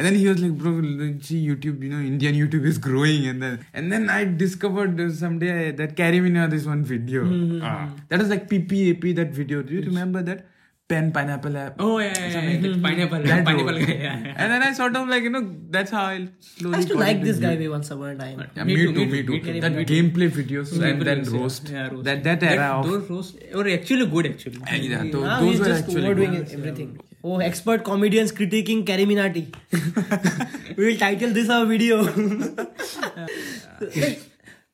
And 0.05 0.13
then 0.13 0.21
he 0.21 0.27
was 0.27 0.41
like, 0.41 0.51
bro, 0.53 0.71
see 1.19 1.47
YouTube, 1.47 1.81
you 1.83 1.89
know, 1.89 1.97
Indian 1.97 2.35
YouTube 2.35 2.65
is 2.65 2.77
growing. 2.77 3.25
And 3.27 3.41
then 3.41 3.65
and 3.73 3.91
then 3.91 4.09
I 4.09 4.25
discovered 4.25 4.99
uh, 4.99 5.11
someday 5.11 5.71
that 5.71 5.95
CarryMinati, 5.95 6.51
this 6.51 6.65
one 6.65 6.83
video. 6.83 7.23
Ah, 7.63 7.89
that 8.09 8.19
was 8.19 8.29
like 8.29 8.47
PPAP, 8.49 9.15
that 9.15 9.31
video. 9.31 9.61
Do 9.63 9.73
you 9.73 9.81
remember 9.81 10.21
that? 10.21 10.45
pen 10.87 11.11
pineapple 11.13 11.55
app. 11.57 11.77
Oh 11.79 11.97
yeah, 11.97 12.13
yeah, 12.15 12.41
yeah, 12.41 12.49
yeah. 12.65 12.81
pineapple, 12.83 13.23
That 13.23 13.43
pineapple 13.45 13.79
guy. 13.79 13.93
Yeah, 13.93 14.19
yeah. 14.25 14.33
And 14.37 14.51
then 14.51 14.61
I 14.61 14.71
sort 14.73 14.95
of 14.95 15.07
like 15.07 15.23
you 15.23 15.31
know 15.31 15.41
that's 15.71 15.89
how 15.89 16.03
I 16.03 16.27
slowly. 16.39 16.75
I 16.75 16.77
used 16.81 16.89
to 16.89 16.97
like 16.99 17.15
into 17.15 17.25
this 17.25 17.39
guy 17.39 17.55
YouTube. 17.55 17.59
way 17.61 17.69
once 17.69 17.89
upon 17.89 18.09
a 18.09 18.15
time. 18.19 18.43
Yeah, 18.55 18.63
Me 18.65 18.75
me, 18.75 18.83
too, 18.83 18.93
too, 18.93 18.99
me 18.99 19.05
me 19.13 19.23
too, 19.23 19.39
too. 19.39 19.53
me 19.53 19.59
That 19.63 19.73
too. 19.73 19.85
gameplay 19.93 20.29
videos 20.29 20.73
and 20.89 21.01
then 21.01 21.17
use, 21.23 21.33
yeah. 21.33 21.39
roast. 21.39 21.69
Yeah, 21.69 21.87
roast. 21.87 22.03
That 22.03 22.23
that 22.29 22.43
era 22.43 22.67
of 22.75 22.85
those 22.91 23.09
roast 23.09 23.41
were 23.55 23.67
actually 23.79 24.05
good 24.05 24.27
actually. 24.27 24.61
yeah, 24.91 25.03
tho- 25.15 25.23
Now 25.25 25.39
those 25.39 25.49
he's 25.49 25.59
were 25.59 25.65
just 25.73 25.83
actually 25.85 26.05
overdoing 26.05 26.31
good. 26.37 26.47
it- 26.51 26.53
everything. 26.59 26.99
Oh, 27.27 27.39
expert 27.39 27.83
comedians 27.83 28.31
critiquing 28.31 28.85
CarryMinati. 28.85 29.51
we 30.77 30.85
will 30.85 30.95
title 30.95 31.31
this 31.31 31.49
our 31.49 31.65
video. 31.65 32.03
like, 33.81 34.21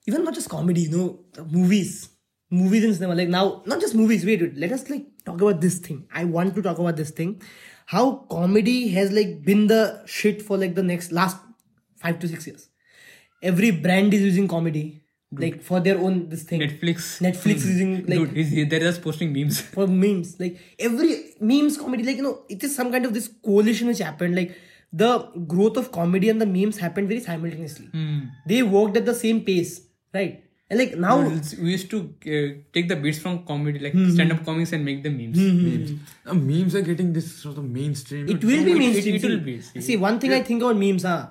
even 0.06 0.26
not 0.26 0.34
just 0.34 0.50
comedy, 0.50 0.82
you 0.82 0.90
know, 0.92 1.20
movies, 1.50 2.10
movies 2.50 2.84
in 2.84 2.94
cinema. 2.94 3.16
Like 3.16 3.30
now, 3.30 3.64
not 3.66 3.80
just 3.80 3.96
movies. 3.96 4.26
Wait, 4.26 4.42
wait, 4.42 4.58
let 4.58 4.74
us 4.74 4.90
like 4.90 5.06
talk 5.24 5.40
about 5.40 5.62
this 5.62 5.78
thing. 5.78 6.06
I 6.14 6.26
want 6.26 6.54
to 6.56 6.62
talk 6.62 6.78
about 6.78 6.98
this 6.98 7.12
thing. 7.12 7.42
How 7.86 8.26
comedy 8.30 8.90
has 8.90 9.14
like 9.14 9.46
been 9.46 9.68
the 9.68 10.04
shit 10.06 10.42
for 10.42 10.58
like 10.58 10.76
the 10.76 10.84
next 10.84 11.14
last 11.14 11.38
five 12.02 12.20
to 12.20 12.28
six 12.28 12.48
years. 12.48 12.68
Every 13.42 13.72
brand 13.72 14.14
is 14.14 14.24
using 14.24 14.50
comedy, 14.50 15.01
like 15.32 15.62
for 15.62 15.80
their 15.80 15.98
own 15.98 16.28
this 16.30 16.44
thing. 16.44 16.60
Netflix. 16.62 17.22
Netflix 17.22 17.56
is 17.58 17.68
using 17.68 17.92
like 18.06 18.20
Dude, 18.20 18.32
he's, 18.32 18.70
they're 18.70 18.80
just 18.80 19.02
posting 19.02 19.32
memes. 19.34 19.62
for 19.76 19.88
memes 19.88 20.40
like 20.40 20.60
every 20.78 21.34
memes 21.40 21.78
comedy 21.78 22.04
like 22.04 22.18
you 22.18 22.24
know 22.24 22.44
it 22.50 22.64
is 22.64 22.76
some 22.76 22.92
kind 22.92 23.06
of 23.06 23.14
this 23.14 23.30
coalition 23.46 23.88
which 23.88 24.00
happened 24.00 24.36
like 24.36 24.58
the 24.92 25.20
growth 25.48 25.78
of 25.78 25.92
comedy 25.92 26.28
and 26.30 26.42
the 26.42 26.46
memes 26.46 26.78
happened 26.78 27.08
very 27.08 27.22
simultaneously 27.22 27.88
they 28.46 28.62
worked 28.62 28.98
at 28.98 29.06
the 29.06 29.14
same 29.16 29.40
pace 29.42 29.82
right 30.14 30.44
and 30.70 30.80
like 30.80 30.96
now 30.98 31.16
we 31.62 31.72
used 31.72 31.90
to 31.90 31.98
uh, 32.00 32.62
take 32.74 32.88
the 32.88 32.96
beats 32.96 33.20
from 33.20 33.44
comedy, 33.46 33.78
like 33.80 33.92
Hmm. 33.92 34.10
stand-up 34.10 34.46
comics, 34.46 34.72
and 34.72 34.86
make 34.86 35.04
the 35.04 35.10
memes. 35.10 35.38
memes. 35.38 35.92
Uh, 36.26 36.34
memes 36.34 36.76
are 36.76 36.82
getting 36.82 37.12
this 37.12 37.30
sort 37.42 37.58
of 37.58 37.66
mainstream. 37.66 38.30
it 38.30 38.42
will 38.42 38.64
be 38.64 38.72
it- 38.72 38.78
mainstream 38.78 39.16
it 39.16 39.24
will 39.24 39.40
be, 39.40 39.60
see. 39.60 39.82
see 39.82 39.98
one 39.98 40.18
thing 40.18 40.32
i 40.32 40.42
think 40.42 40.62
about 40.62 40.78
memes 40.78 41.04
huh? 41.04 41.28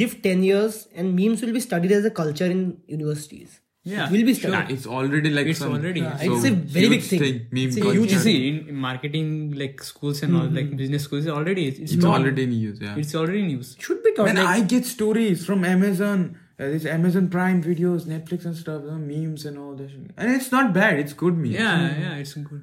Give 0.00 0.22
10 0.22 0.42
years 0.42 0.88
and 0.94 1.14
memes 1.20 1.42
will 1.42 1.52
be 1.52 1.60
studied 1.60 1.92
as 1.92 2.04
a 2.04 2.10
culture 2.10 2.50
in 2.56 2.60
universities 2.86 3.60
Yeah, 3.90 4.06
it 4.06 4.12
will 4.14 4.24
be 4.28 4.34
sure. 4.34 4.50
studied 4.50 4.74
It's 4.76 4.86
already 4.98 5.30
like 5.34 5.46
It's 5.50 5.60
some- 5.64 5.74
already- 5.74 6.00
Yeah, 6.04 6.18
it's 6.28 6.44
a 6.48 6.50
very 6.76 6.88
big 6.92 7.02
thing. 7.10 7.20
Meme 7.56 7.68
It's 7.68 7.76
a 7.76 7.92
huge 7.96 8.12
You 8.14 8.18
see, 8.24 8.32
in, 8.48 8.56
in 8.72 8.78
marketing, 8.86 9.28
like 9.60 9.82
schools 9.90 10.22
and 10.24 10.36
all, 10.38 10.48
like 10.56 10.64
mm-hmm. 10.66 10.80
business 10.80 11.04
schools, 11.08 11.28
already 11.36 11.66
it's, 11.68 11.78
It's 11.84 11.94
not- 12.06 12.16
already 12.20 12.42
in 12.48 12.52
use. 12.62 12.80
Yeah. 12.86 12.96
it's 13.02 13.14
already 13.20 13.42
in 13.44 13.50
use. 13.58 13.70
should 13.86 14.02
be 14.06 14.12
taught 14.16 14.26
Man, 14.30 14.40
like, 14.42 14.48
I 14.56 14.66
get 14.74 14.84
stories 14.96 15.44
from 15.50 15.64
Amazon. 15.74 16.24
Uh, 16.58 16.68
this 16.74 16.86
Amazon 16.96 17.28
Prime 17.36 17.62
videos, 17.70 18.06
Netflix 18.14 18.44
and 18.50 18.56
stuff, 18.64 18.82
you 18.84 18.90
know, 18.90 18.98
memes 19.12 19.44
and 19.48 19.58
all 19.64 19.74
that. 19.80 19.90
And 20.16 20.34
it's 20.36 20.50
not 20.56 20.72
bad. 20.80 20.98
It's 21.04 21.12
good 21.24 21.36
memes. 21.44 21.50
Yeah, 21.60 21.74
mm. 21.88 22.00
yeah, 22.06 22.14
it's 22.24 22.34
good. 22.50 22.62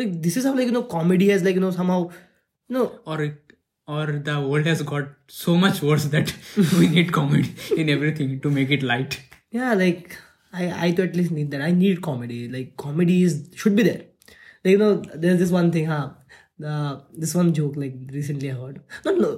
like 0.00 0.12
this 0.26 0.36
is 0.40 0.44
how 0.48 0.54
like 0.58 0.66
you 0.70 0.74
know 0.76 0.82
comedy 0.96 1.28
has 1.30 1.42
like 1.46 1.56
you 1.56 1.62
know 1.64 1.70
somehow 1.78 1.98
you 2.68 2.74
know 2.76 2.84
Or 3.12 3.16
it- 3.24 3.41
or 3.86 4.06
the 4.06 4.40
world 4.40 4.66
has 4.66 4.82
got 4.82 5.08
so 5.28 5.56
much 5.56 5.82
worse 5.82 6.04
that 6.06 6.32
we 6.78 6.88
need 6.88 7.12
comedy 7.12 7.54
in 7.76 7.88
everything 7.88 8.40
to 8.40 8.50
make 8.50 8.70
it 8.70 8.82
light. 8.82 9.20
yeah 9.58 9.72
like 9.74 10.16
i 10.60 10.64
i 10.84 10.90
to 10.98 11.02
at 11.08 11.16
least 11.18 11.32
need 11.38 11.50
that 11.54 11.62
i 11.68 11.70
need 11.70 11.98
comedy 12.06 12.38
like 12.54 12.68
comedy 12.82 13.16
is 13.28 13.34
should 13.62 13.74
be 13.80 13.84
there 13.88 14.02
like 14.64 14.72
you 14.74 14.78
know 14.82 14.92
there's 15.24 15.38
this 15.42 15.50
one 15.56 15.70
thing 15.76 15.86
huh 15.92 16.04
the 16.64 16.74
this 17.24 17.34
one 17.40 17.52
joke 17.58 17.76
like 17.82 17.96
recently 18.18 18.50
i 18.52 18.54
heard 18.62 18.80
no 19.06 19.12
no 19.24 19.30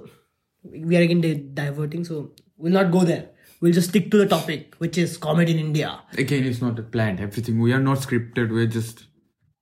we 0.89 0.97
are 0.99 1.05
again 1.09 1.23
diverting 1.63 2.05
so 2.11 2.19
we'll 2.57 2.77
not 2.81 2.91
go 2.97 3.03
there 3.13 3.25
we'll 3.61 3.73
just 3.79 3.89
stick 3.93 4.11
to 4.13 4.21
the 4.23 4.27
topic 4.35 4.75
which 4.85 4.99
is 5.05 5.17
comedy 5.29 5.53
in 5.57 5.61
india 5.67 5.91
Again, 6.25 6.45
it's 6.45 6.61
not 6.65 6.79
planned. 6.93 7.21
Everything. 7.21 7.59
We 7.67 7.73
are 7.77 7.81
not 7.81 7.99
scripted. 7.99 8.53
We're 8.57 8.67
just. 8.79 9.05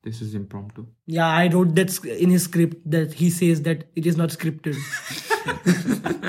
This 0.05 0.21
is 0.21 0.35
impromptu. 0.35 0.85
yeah 1.07 1.29
i 1.41 1.49
wrote 1.49 1.75
that 1.77 1.91
in 2.23 2.31
his 2.37 2.45
script 2.49 2.79
that 2.95 3.13
he 3.19 3.29
says 3.35 3.61
that 3.67 3.85
it 4.01 4.07
is 4.13 4.17
not 4.21 4.31
scripted. 4.37 4.75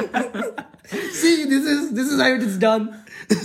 See 1.22 1.46
this 1.46 1.66
is 1.74 1.92
this 2.00 2.08
is 2.12 2.22
how 2.22 2.28
it 2.40 2.44
is 2.44 2.58
done. 2.58 2.84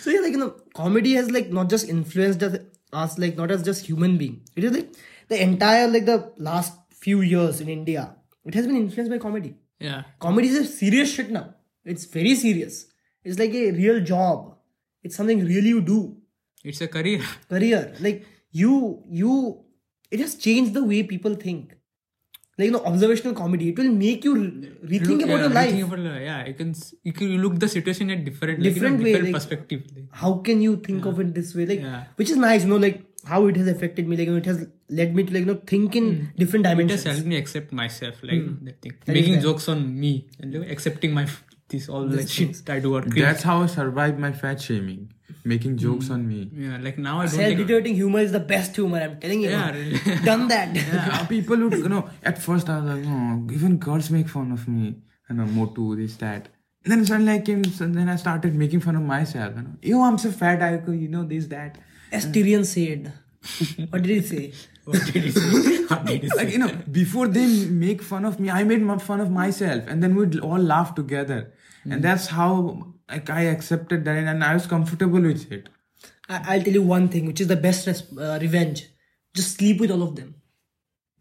So 0.00 0.10
yeah 0.14 0.20
like 0.24 0.32
you 0.32 0.38
know 0.40 0.50
comedy 0.74 1.14
has 1.14 1.30
like 1.36 1.48
not 1.50 1.68
just 1.68 1.88
influenced 1.92 2.42
us- 2.48 2.58
us 2.92 3.18
like 3.22 3.36
not 3.36 3.50
as 3.50 3.62
just 3.68 3.86
human 3.86 4.12
being. 4.18 4.34
It 4.54 4.64
is 4.68 4.72
like 4.72 4.92
the 5.28 5.40
entire 5.42 5.88
like 5.88 6.04
the 6.10 6.18
last 6.50 6.76
few 7.06 7.20
years 7.30 7.60
in 7.64 7.68
india 7.68 8.04
it 8.44 8.54
has 8.58 8.66
been 8.68 8.76
influenced 8.82 9.10
by 9.14 9.18
comedy. 9.24 9.54
Yeah. 9.80 10.02
comedy 10.26 10.48
is 10.48 10.58
a 10.58 10.64
serious 10.64 11.10
shit 11.12 11.30
now. 11.30 11.54
It's 11.84 12.04
very 12.04 12.34
serious. 12.36 12.86
It's 13.24 13.38
like 13.40 13.52
a 13.54 13.72
real 13.72 14.00
job. 14.12 14.54
It's 15.02 15.16
something 15.16 15.44
really 15.44 15.68
you 15.74 15.80
do. 15.80 15.98
It's 16.64 16.80
a 16.80 16.88
career. 16.88 17.20
career. 17.48 17.82
Like 18.00 18.24
you 18.60 18.74
you 19.22 19.32
it 20.10 20.20
has 20.24 20.34
changed 20.46 20.74
the 20.78 20.84
way 20.92 21.02
people 21.14 21.34
think 21.46 21.72
like 22.58 22.66
you 22.68 22.74
know 22.74 22.82
observational 22.90 23.34
comedy 23.38 23.66
it 23.72 23.78
will 23.82 23.90
make 24.02 24.24
you 24.28 24.34
re- 24.34 24.70
rethink 24.92 25.24
about 25.24 25.32
yeah, 25.34 25.40
your 25.46 25.50
life 25.56 25.72
rethink 25.72 25.86
about 25.88 26.04
your- 26.08 26.20
yeah, 26.26 26.46
you 26.50 26.54
can 26.60 26.70
you 27.08 27.12
can 27.18 27.34
look 27.46 27.58
the 27.64 27.68
situation 27.72 28.12
at 28.14 28.24
different 28.28 28.60
like, 28.60 28.68
Different 28.68 28.94
you 28.94 28.98
know, 29.00 29.04
way, 29.08 29.12
different 29.12 29.32
like- 29.32 29.38
perspective. 29.40 29.82
Like, 29.96 30.06
how 30.22 30.30
can 30.48 30.62
you 30.66 30.76
think 30.86 31.04
of 31.10 31.20
it 31.24 31.34
this 31.40 31.50
way 31.58 31.66
like 31.72 31.82
Yeah. 31.88 32.04
which 32.22 32.30
is 32.36 32.38
nice 32.46 32.64
you 32.64 32.70
know 32.74 32.80
like 32.86 33.02
how 33.32 33.40
it 33.50 33.56
has 33.60 33.68
affected 33.74 34.08
me 34.08 34.16
like 34.20 34.26
you 34.30 34.34
know, 34.36 34.42
it 34.44 34.46
has 34.52 34.64
led 35.00 35.14
me 35.18 35.24
to 35.28 35.32
like 35.36 35.44
you 35.46 35.50
know 35.52 35.60
think 35.74 35.96
in 36.00 36.08
different 36.44 36.64
dimensions 36.70 37.04
it 37.04 37.08
has 37.12 37.18
dimensions 37.18 37.18
helped 37.18 37.28
me 37.34 37.36
accept 37.42 37.72
myself, 37.82 38.22
like 38.30 38.42
Hmm. 38.42 38.64
that 38.70 38.80
thing. 38.82 38.92
That 39.04 39.16
is 39.16 39.20
Making 39.26 39.40
jokes 39.46 39.68
on 39.74 39.80
me 40.04 40.12
and 40.40 40.52
you 40.54 40.60
know, 40.60 40.66
accepting 40.76 41.12
my 41.20 41.24
f- 41.24 41.42
this 41.74 41.88
all 41.88 42.06
like 42.16 42.28
shit 42.38 42.70
I 42.76 42.78
do 42.84 42.94
or. 42.96 43.02
That's 43.02 43.42
how 43.50 43.56
I 43.62 43.66
survived 43.66 44.18
my 44.26 44.32
fat 44.42 44.60
shaming. 44.68 45.00
Making 45.52 45.72
hmm. 45.72 45.84
jokes 45.86 46.10
on 46.10 46.26
me. 46.28 46.50
yeah, 46.52 46.78
like 46.86 46.98
now 46.98 47.20
I 47.20 47.26
don't 47.26 47.34
self-deteriorating 47.34 47.94
humor 47.94 48.18
is 48.18 48.32
the 48.32 48.40
best 48.40 48.74
humor 48.74 49.00
i'm 49.06 49.18
telling 49.20 49.42
you 49.42 49.50
Yeah, 49.50 49.70
really. 49.70 50.24
done 50.30 50.48
that 50.48 50.74
Yeah, 50.76 51.24
people 51.26 51.58
would, 51.64 51.78
you 51.84 51.88
know, 51.88 52.08
at 52.22 52.38
first 52.46 52.68
I 52.68 52.80
was 52.80 52.86
like, 52.92 53.04
oh, 53.06 53.46
even 53.52 53.76
girls 53.78 54.10
make 54.10 54.28
fun 54.28 54.50
of 54.52 54.66
me. 54.66 54.96
You 55.30 55.36
know, 55.36 55.46
Motu, 55.46 55.96
this, 55.96 56.16
that. 56.16 56.48
And 56.84 56.92
then 56.92 57.04
suddenly 57.06 57.32
I 57.34 57.40
came, 57.40 57.64
so 57.64 57.86
then 57.86 58.08
I 58.08 58.16
started 58.16 58.54
making 58.54 58.80
fun 58.80 58.96
of 58.96 59.02
myself. 59.02 59.54
You 59.56 59.62
know, 59.62 59.74
yo, 59.82 60.02
I'm 60.02 60.18
so 60.18 60.30
fat, 60.30 60.62
I 60.62 60.76
go, 60.78 60.92
you 60.92 61.08
know, 61.08 61.24
this, 61.24 61.46
that. 61.48 61.78
as 62.12 62.26
Tyrion 62.26 62.64
said 62.64 63.12
what 63.90 64.02
did 64.02 64.10
he 64.10 64.22
say 64.22 64.52
What 64.84 65.04
did 65.04 65.24
he 65.24 65.30
say? 65.32 65.84
What 65.88 66.04
did 66.06 66.22
he 66.22 66.28
say? 66.28 66.36
Like, 66.36 66.52
you 66.52 66.58
know, 66.58 66.72
before 66.90 67.26
they 67.26 67.46
make 67.66 68.02
fun 68.02 68.24
of 68.24 68.38
me, 68.38 68.50
I 68.50 68.62
made 68.62 68.82
fun 69.02 69.20
of 69.20 69.30
myself. 69.30 69.84
And 69.88 70.00
then 70.02 70.14
we'd 70.14 70.38
all 70.38 70.58
laugh 70.58 70.94
together. 70.94 71.52
And 71.84 71.94
hmm. 71.94 72.00
that's 72.00 72.28
how 72.28 72.94
like 73.10 73.30
I 73.30 73.42
accepted 73.42 74.04
that 74.04 74.16
and 74.18 74.42
I 74.44 74.54
was 74.54 74.66
comfortable 74.66 75.20
with 75.20 75.50
it. 75.52 75.68
I- 76.28 76.42
I'll 76.54 76.62
tell 76.62 76.74
you 76.74 76.82
one 76.82 77.08
thing, 77.08 77.26
which 77.26 77.40
is 77.40 77.48
the 77.48 77.56
best 77.56 77.86
res- 77.86 78.16
uh, 78.18 78.38
revenge. 78.40 78.86
Just 79.34 79.56
sleep 79.58 79.80
with 79.80 79.90
all 79.90 80.02
of 80.02 80.16
them, 80.16 80.34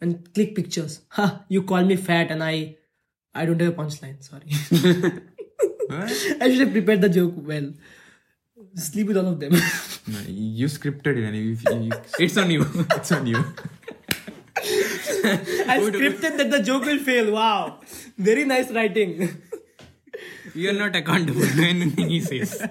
and 0.01 0.34
click 0.34 0.56
pictures. 0.56 1.01
Ha! 1.10 1.44
You 1.50 1.63
call 1.63 1.84
me 1.84 1.96
fat, 1.96 2.32
and 2.32 2.44
I, 2.44 2.77
I 3.34 3.46
don't 3.46 3.60
have 3.62 3.74
a 3.74 3.75
punchline. 3.84 4.24
Sorry. 4.24 4.50
I 5.92 6.08
should 6.50 6.60
have 6.62 6.72
prepared 6.72 7.01
the 7.01 7.10
joke 7.10 7.34
well. 7.38 7.72
Sleep 8.75 9.08
with 9.08 9.18
all 9.18 9.27
of 9.27 9.39
them. 9.39 9.54
No, 10.08 10.20
you 10.27 10.68
scripted 10.68 11.18
it 11.18 11.24
and 11.24 11.36
it's 11.36 11.65
on 12.38 12.51
you. 12.51 12.63
it's 13.00 13.12
on 13.12 13.25
you. 13.25 13.38
I 14.58 15.80
scripted 15.82 16.38
that 16.38 16.50
the 16.51 16.62
joke 16.62 16.86
will 16.86 17.00
fail. 17.00 17.32
Wow, 17.34 17.80
very 18.18 18.46
nice 18.46 18.70
writing. 18.72 19.42
You 20.56 20.70
are 20.70 20.74
not 20.74 20.96
accountable 20.96 21.42
for 21.42 21.62
anything 21.62 22.10
he 22.10 22.22
says. 22.22 22.62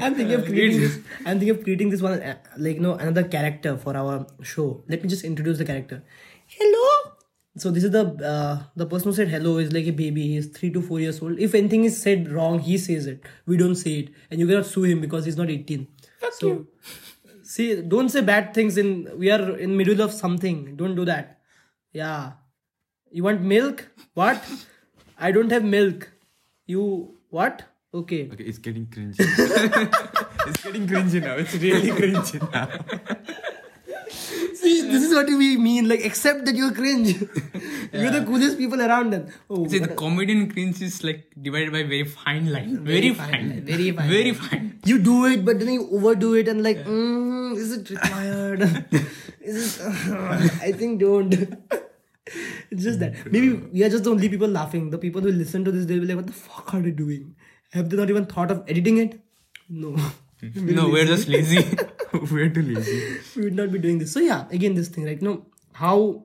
I'm 0.00 0.14
thinking 0.14 0.34
of 0.34 0.46
creating 0.46 0.80
this. 0.80 0.98
I'm 1.26 1.38
thinking 1.38 1.50
of 1.50 1.62
creating 1.62 1.90
this 1.90 2.00
one, 2.00 2.20
like 2.56 2.76
you 2.76 2.80
know, 2.80 2.94
another 2.94 3.24
character 3.24 3.76
for 3.76 3.96
our 3.96 4.26
show. 4.42 4.82
Let 4.88 5.02
me 5.02 5.08
just 5.08 5.24
introduce 5.24 5.58
the 5.58 5.64
character. 5.64 6.02
Hello. 6.46 7.12
So 7.56 7.70
this 7.70 7.84
is 7.84 7.90
the 7.90 8.04
uh, 8.24 8.62
the 8.76 8.86
person 8.86 9.08
who 9.08 9.14
said 9.14 9.28
hello 9.28 9.58
is 9.58 9.72
like 9.72 9.86
a 9.86 9.90
baby. 9.90 10.28
He's 10.28 10.46
three 10.46 10.70
to 10.70 10.80
four 10.80 11.00
years 11.00 11.20
old. 11.20 11.38
If 11.38 11.54
anything 11.54 11.84
is 11.84 12.00
said 12.00 12.30
wrong, 12.30 12.60
he 12.60 12.78
says 12.78 13.06
it. 13.06 13.22
We 13.46 13.56
don't 13.56 13.74
say 13.74 13.98
it, 14.00 14.10
and 14.30 14.40
you 14.40 14.46
cannot 14.46 14.66
sue 14.66 14.84
him 14.84 15.00
because 15.00 15.26
he's 15.26 15.36
not 15.36 15.50
18. 15.50 15.86
so 16.30 16.66
see, 17.42 17.82
don't 17.82 18.08
say 18.08 18.22
bad 18.22 18.54
things. 18.54 18.78
In 18.78 19.18
we 19.18 19.30
are 19.30 19.56
in 19.58 19.76
middle 19.76 20.00
of 20.00 20.12
something. 20.12 20.76
Don't 20.76 20.94
do 20.94 21.04
that. 21.04 21.40
Yeah. 21.92 22.32
You 23.10 23.24
want 23.24 23.42
milk? 23.42 23.90
What? 24.14 24.42
I 25.22 25.30
don't 25.30 25.52
have 25.52 25.62
milk. 25.62 26.10
You 26.66 27.14
what? 27.30 27.62
Okay. 27.94 28.28
Okay, 28.32 28.44
it's 28.44 28.58
getting 28.58 28.86
cringy. 28.86 29.14
it's 30.46 30.62
getting 30.64 30.86
cringy 30.88 31.22
now. 31.22 31.34
It's 31.34 31.54
really 31.54 31.90
cringy 31.98 32.40
now. 32.52 32.68
See, 34.62 34.80
this 34.88 35.04
is 35.04 35.14
what 35.14 35.26
we 35.26 35.56
mean. 35.56 35.88
Like, 35.88 36.04
accept 36.04 36.44
that 36.46 36.56
you're 36.56 36.72
cringe. 36.72 37.20
you're 37.92 38.10
the 38.10 38.24
coolest 38.26 38.58
people 38.58 38.82
around. 38.82 39.12
Then, 39.12 39.32
oh, 39.48 39.68
See, 39.68 39.78
the 39.78 39.94
comedian 40.02 40.50
cringe 40.50 40.82
is 40.82 41.04
like 41.04 41.32
divided 41.40 41.70
by 41.70 41.84
very 41.84 42.04
fine 42.04 42.50
line. 42.52 42.84
Very, 42.84 43.14
fine 43.14 43.30
fine. 43.30 43.48
line, 43.50 43.64
very 43.64 43.90
fine 43.92 44.08
Very 44.08 44.32
fine. 44.32 44.80
you 44.84 44.98
do 44.98 45.26
it, 45.26 45.44
but 45.44 45.60
then 45.60 45.72
you 45.74 45.88
overdo 45.92 46.34
it, 46.34 46.48
and 46.48 46.64
like, 46.64 46.84
mm, 46.84 47.56
is 47.56 47.72
it 47.78 47.90
required? 47.90 48.62
is 49.40 49.80
it? 49.80 50.62
I 50.62 50.72
think 50.72 51.00
don't. 51.00 51.80
It's 52.72 52.84
just 52.84 53.00
that. 53.00 53.14
Maybe 53.30 53.52
we 53.52 53.84
are 53.84 53.90
just 53.90 54.04
the 54.04 54.10
only 54.10 54.28
people 54.28 54.48
laughing. 54.48 54.90
The 54.90 54.98
people 54.98 55.20
who 55.20 55.30
listen 55.30 55.64
to 55.66 55.72
this, 55.72 55.86
they'll 55.86 56.00
be 56.00 56.06
like, 56.06 56.16
"What 56.16 56.26
the 56.26 56.38
fuck 56.44 56.74
are 56.74 56.82
they 56.86 56.92
doing? 57.00 57.34
Have 57.78 57.90
they 57.90 57.98
not 58.02 58.10
even 58.14 58.26
thought 58.34 58.50
of 58.54 58.62
editing 58.74 58.98
it?" 59.04 59.20
No. 59.68 59.90
we 60.42 60.74
no, 60.80 60.88
we're 60.88 61.04
just 61.04 61.28
lazy. 61.28 61.64
We're 62.30 62.48
too 62.50 62.62
lazy. 62.62 62.96
we 63.36 63.44
would 63.44 63.54
not 63.58 63.72
be 63.72 63.78
doing 63.78 63.98
this. 63.98 64.12
So 64.12 64.20
yeah, 64.20 64.46
again 64.50 64.74
this 64.74 64.88
thing, 64.88 65.04
right? 65.04 65.20
you 65.20 65.28
know 65.28 65.46
how 65.72 66.24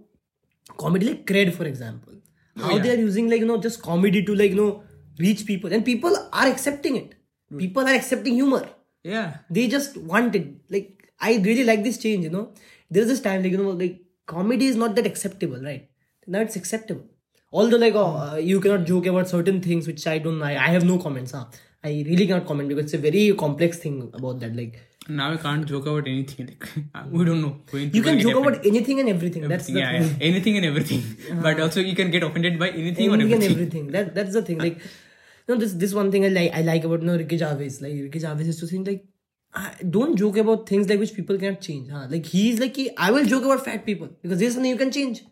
comedy 0.77 1.09
like 1.09 1.25
cred 1.25 1.53
for 1.59 1.65
example, 1.65 2.13
oh, 2.57 2.63
how 2.63 2.75
yeah. 2.75 2.81
they 2.83 2.93
are 2.95 2.99
using 3.03 3.29
like 3.33 3.39
you 3.39 3.49
know 3.51 3.59
just 3.67 3.81
comedy 3.81 4.23
to 4.29 4.35
like 4.41 4.51
you 4.51 4.57
know 4.61 4.83
reach 5.19 5.45
people, 5.51 5.77
and 5.77 5.85
people 5.91 6.17
are 6.31 6.47
accepting 6.47 6.97
it. 7.03 7.15
Hmm. 7.49 7.57
People 7.65 7.87
are 7.91 7.95
accepting 8.01 8.41
humor. 8.41 8.63
yeah. 9.03 9.37
They 9.49 9.67
just 9.75 9.95
want 9.97 10.35
it. 10.41 10.49
Like 10.77 11.13
I 11.19 11.37
really 11.49 11.63
like 11.63 11.83
this 11.83 12.01
change. 12.07 12.25
You 12.29 12.33
know, 12.37 12.43
there 12.91 13.03
is 13.03 13.13
this 13.13 13.21
time 13.29 13.43
like 13.43 13.57
you 13.57 13.63
know 13.63 13.77
like 13.85 14.01
comedy 14.35 14.73
is 14.73 14.81
not 14.83 14.95
that 14.95 15.07
acceptable, 15.13 15.63
right? 15.71 15.87
Now 16.27 16.41
it's 16.41 16.55
acceptable. 16.55 17.05
Although 17.51 17.77
like 17.77 17.95
oh, 17.95 18.17
uh, 18.17 18.35
you 18.35 18.59
cannot 18.59 18.85
joke 18.85 19.05
about 19.05 19.29
certain 19.29 19.61
things 19.61 19.87
which 19.87 20.05
I 20.07 20.17
don't. 20.19 20.41
I, 20.41 20.51
I 20.51 20.69
have 20.75 20.83
no 20.85 20.97
comments. 20.99 21.31
Huh? 21.31 21.45
I 21.83 22.03
really 22.07 22.27
cannot 22.27 22.45
comment 22.45 22.69
because 22.69 22.85
it's 22.85 22.93
a 22.93 22.97
very 22.97 23.33
complex 23.33 23.77
thing 23.77 24.11
about 24.13 24.39
that. 24.41 24.55
Like 24.55 24.79
Now 25.09 25.31
we 25.31 25.37
can't 25.37 25.65
joke 25.65 25.85
about 25.85 26.07
anything. 26.13 26.47
Like 26.47 26.69
we 27.11 27.23
don't 27.23 27.41
know. 27.41 27.53
you 27.73 28.01
can 28.07 28.19
joke 28.19 28.35
about 28.45 28.65
anything 28.65 28.99
and 28.99 29.09
everything. 29.09 29.47
That's 29.47 29.67
the 29.67 29.79
yeah, 29.79 29.91
thing. 29.99 30.09
yeah, 30.09 30.27
anything 30.31 30.57
and 30.57 30.65
everything. 30.65 31.03
But 31.47 31.59
also 31.65 31.79
you 31.89 31.95
can 31.95 32.11
get 32.11 32.23
offended 32.23 32.59
by 32.59 32.69
anything 32.69 33.09
or 33.09 33.13
Anything 33.13 33.33
and 33.33 33.43
everything. 33.43 33.51
everything. 33.51 33.91
That 33.91 34.13
that's 34.15 34.33
the 34.33 34.41
thing. 34.41 34.57
Like, 34.57 34.79
you 34.79 35.53
know, 35.53 35.59
this 35.63 35.73
this 35.85 35.93
one 35.93 36.11
thing 36.11 36.25
I 36.25 36.33
like 36.39 36.51
I 36.53 36.65
like 36.71 36.83
about 36.89 37.01
you 37.05 37.07
know 37.11 37.15
Ricky 37.23 37.37
Gervais. 37.37 37.71
Like 37.85 37.93
Ricky 38.07 38.19
Gervais 38.25 38.49
is 38.55 38.59
to 38.59 38.67
think 38.73 38.87
like, 38.93 39.05
I, 39.53 39.71
don't 39.97 40.17
joke 40.25 40.35
about 40.45 40.67
things 40.67 40.89
like 40.89 40.99
which 41.05 41.13
people 41.21 41.37
cannot 41.45 41.61
change. 41.61 41.89
Huh? 41.97 42.05
Like 42.09 42.25
he's 42.35 42.59
like 42.59 42.75
he, 42.75 42.89
I 42.97 43.11
will 43.11 43.25
joke 43.33 43.45
about 43.51 43.63
fat 43.71 43.85
people 43.85 44.09
because 44.21 44.39
this 44.39 44.49
is 44.49 44.55
something 44.55 44.71
you 44.77 44.83
can 44.85 44.91
change. 44.91 45.23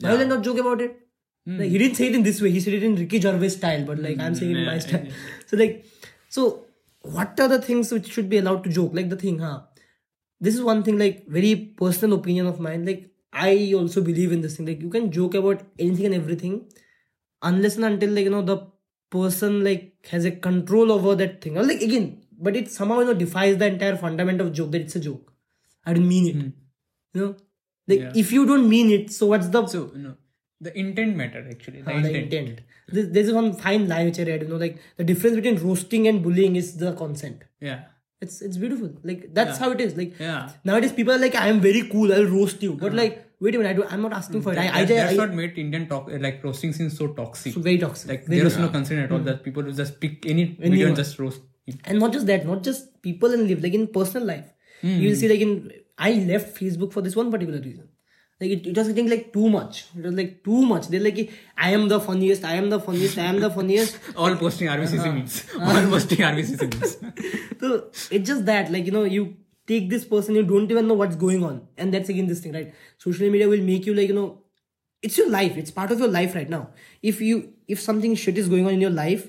Why 0.00 0.12
will 0.12 0.20
I 0.20 0.24
not 0.24 0.42
joke 0.42 0.58
about 0.58 0.80
it? 0.80 0.96
Hmm. 1.46 1.58
Like 1.58 1.70
he 1.70 1.78
didn't 1.78 1.96
say 1.96 2.06
it 2.08 2.14
in 2.14 2.22
this 2.22 2.40
way. 2.40 2.50
He 2.50 2.60
said 2.60 2.74
it 2.74 2.82
in 2.82 2.96
Ricky 2.96 3.20
Gervais 3.20 3.50
style, 3.50 3.84
but 3.84 3.98
like 3.98 4.18
I'm 4.18 4.34
saying 4.34 4.52
it 4.52 4.58
in 4.58 4.66
my 4.66 4.74
yeah, 4.74 4.78
style. 4.78 5.06
So 5.46 5.56
like, 5.56 5.84
so 6.28 6.66
what 7.02 7.38
are 7.40 7.48
the 7.48 7.60
things 7.60 7.92
which 7.92 8.12
should 8.12 8.28
be 8.28 8.38
allowed 8.38 8.64
to 8.64 8.70
joke? 8.70 8.92
Like 8.94 9.08
the 9.08 9.16
thing, 9.16 9.38
huh? 9.38 9.62
This 10.40 10.54
is 10.54 10.62
one 10.62 10.82
thing, 10.82 10.98
like 10.98 11.26
very 11.26 11.54
personal 11.54 12.18
opinion 12.18 12.46
of 12.46 12.60
mine. 12.60 12.84
Like 12.84 13.10
I 13.32 13.72
also 13.74 14.00
believe 14.02 14.32
in 14.32 14.40
this 14.40 14.56
thing. 14.56 14.66
Like 14.66 14.80
you 14.80 14.90
can 14.90 15.10
joke 15.10 15.34
about 15.34 15.62
anything 15.78 16.06
and 16.06 16.14
everything, 16.14 16.66
unless 17.42 17.76
and 17.76 17.84
until 17.84 18.10
like 18.10 18.24
you 18.24 18.30
know 18.30 18.42
the 18.42 18.66
person 19.10 19.64
like 19.64 20.06
has 20.10 20.24
a 20.24 20.30
control 20.30 20.92
over 20.92 21.14
that 21.14 21.40
thing. 21.40 21.58
Or 21.58 21.62
like 21.64 21.80
again, 21.80 22.22
but 22.38 22.56
it 22.56 22.70
somehow 22.70 23.00
you 23.00 23.06
know 23.06 23.14
defies 23.14 23.58
the 23.58 23.66
entire 23.66 23.96
fundament 23.96 24.40
of 24.40 24.52
joke 24.52 24.72
that 24.72 24.82
it's 24.82 24.96
a 24.96 25.00
joke. 25.00 25.32
I 25.84 25.94
don't 25.94 26.08
mean 26.08 26.26
it. 26.28 26.34
You 27.14 27.26
know, 27.26 27.36
like 27.92 28.00
Yeah. 28.06 28.12
if 28.24 28.32
you 28.38 28.46
don't 28.50 28.68
mean 28.74 28.90
it, 28.96 29.12
so 29.18 29.26
what's 29.34 29.48
the 29.56 29.66
So 29.74 29.84
no, 30.06 30.14
the 30.68 30.72
intent 30.84 31.16
matter 31.22 31.46
actually. 31.54 31.82
The 31.82 31.90
uh, 31.94 32.00
the 32.08 32.14
intent. 32.22 32.34
intent. 32.34 32.60
This, 32.98 33.06
there's 33.16 33.32
one 33.38 33.52
fine 33.62 33.88
line 33.94 34.06
which 34.10 34.18
I 34.18 34.24
read. 34.32 34.42
You 34.42 34.48
know, 34.52 34.56
like 34.66 34.78
the 34.96 35.04
difference 35.12 35.36
between 35.40 35.58
roasting 35.68 36.08
and 36.12 36.22
bullying 36.28 36.56
is 36.64 36.76
the 36.84 36.92
consent. 37.04 37.44
Yeah. 37.70 37.80
It's 38.24 38.40
it's 38.46 38.58
beautiful. 38.62 38.88
Like 39.10 39.20
that's 39.40 39.58
how 39.64 39.70
it 39.74 39.80
is. 39.88 39.96
Like 40.02 40.18
Yeah. 40.28 40.50
nowadays 40.70 40.92
people 41.00 41.14
are 41.18 41.18
like, 41.26 41.36
I 41.42 41.48
am 41.56 41.60
very 41.66 41.82
cool. 41.92 42.12
I'll 42.16 42.26
roast 42.32 42.62
you. 42.68 42.72
But 42.82 42.92
like, 43.02 43.14
wait 43.46 43.54
a 43.54 43.58
minute. 43.62 43.70
I 43.70 43.76
do. 43.78 43.84
I'm 43.94 44.02
not 44.06 44.12
asking 44.18 44.42
for 44.46 44.52
it. 44.54 44.58
I, 44.58 44.64
That- 44.66 44.74
I, 44.80 44.84
that's 44.90 45.12
I, 45.14 45.16
what 45.22 45.32
made 45.38 45.56
Indian 45.66 45.86
talk 45.92 46.10
like 46.26 46.42
roasting 46.48 46.74
scene 46.80 46.90
so 46.96 47.08
toxic. 47.20 47.54
so 47.54 47.62
very 47.68 47.78
toxic. 47.84 48.10
like 48.14 48.26
Very 48.26 48.40
there 48.40 48.46
is 48.52 48.58
no 48.64 48.68
concern 48.74 48.98
at 49.04 49.10
all 49.16 49.20
that 49.30 49.42
people 49.48 49.62
will 49.70 49.78
just 49.84 50.00
pick 50.04 50.26
any 50.34 50.44
video 50.44 50.66
Anyone. 50.72 50.88
and 50.88 50.96
just 51.04 51.18
roast. 51.24 51.40
it. 51.70 51.76
and 51.84 51.98
not 52.02 52.12
just 52.18 52.26
that 52.32 52.44
not 52.50 52.62
just 52.68 52.86
people 53.06 53.32
in 53.38 53.46
live 53.48 53.62
like 53.64 53.74
in 53.78 53.82
personal 53.96 54.26
life 54.30 54.46
you 54.82 55.08
will 55.08 55.16
see 55.22 55.28
like 55.32 55.42
in 55.46 55.50
i 56.08 56.12
left 56.34 56.54
facebook 56.60 56.92
for 56.98 57.02
this 57.08 57.16
one 57.24 57.30
particular 57.36 57.60
reason. 57.70 57.88
Like 58.42 58.52
it, 58.52 58.66
it 58.68 58.76
was 58.80 58.88
getting 58.88 59.08
like 59.10 59.24
too 59.34 59.48
much. 59.54 59.78
It 59.98 60.04
was 60.08 60.14
like 60.18 60.30
too 60.44 60.60
much. 60.68 60.86
They're 60.92 61.02
like 61.06 61.18
i 61.64 61.72
am 61.78 61.82
the 61.92 61.98
funniest 62.04 62.44
i 62.50 62.54
am 62.60 62.70
the 62.74 62.78
funniest 62.84 63.18
i 63.24 63.26
am 63.32 63.40
the 63.44 63.50
funniest. 63.56 63.98
All 64.16 64.36
posting 64.42 64.68
RBCC 64.74 64.98
Uh-huh. 65.00 65.12
memes. 65.16 65.34
All 65.72 65.82
posting 65.94 66.18
RBCC 66.28 66.62
memes. 66.74 66.94
so 67.60 67.72
it's 68.18 68.26
just 68.30 68.46
that 68.46 68.72
like 68.76 68.86
you 68.86 68.94
know 68.98 69.04
you 69.16 69.26
take 69.72 69.90
this 69.90 70.06
person 70.14 70.34
you 70.40 70.44
don't 70.52 70.70
even 70.76 70.88
know 70.92 70.94
what's 71.02 71.16
going 71.24 71.44
on. 71.50 71.60
And 71.76 71.92
that's 71.98 72.08
again 72.08 72.28
this 72.32 72.40
thing 72.46 72.54
right? 72.60 72.72
Social 73.08 73.28
media 73.36 73.48
will 73.56 73.66
make 73.72 73.84
you 73.90 73.94
like 74.00 74.08
you 74.08 74.14
know 74.20 74.28
it's 75.02 75.18
your 75.18 75.28
life. 75.36 75.56
It's 75.64 75.70
part 75.82 75.90
of 75.92 75.98
your 75.98 76.08
life 76.16 76.34
right 76.34 76.48
now. 76.58 76.62
If 77.02 77.20
you 77.20 77.52
if 77.68 77.80
something 77.88 78.14
shit 78.24 78.38
is 78.38 78.48
going 78.48 78.66
on 78.66 78.72
in 78.80 78.80
your 78.88 78.96
life 79.04 79.28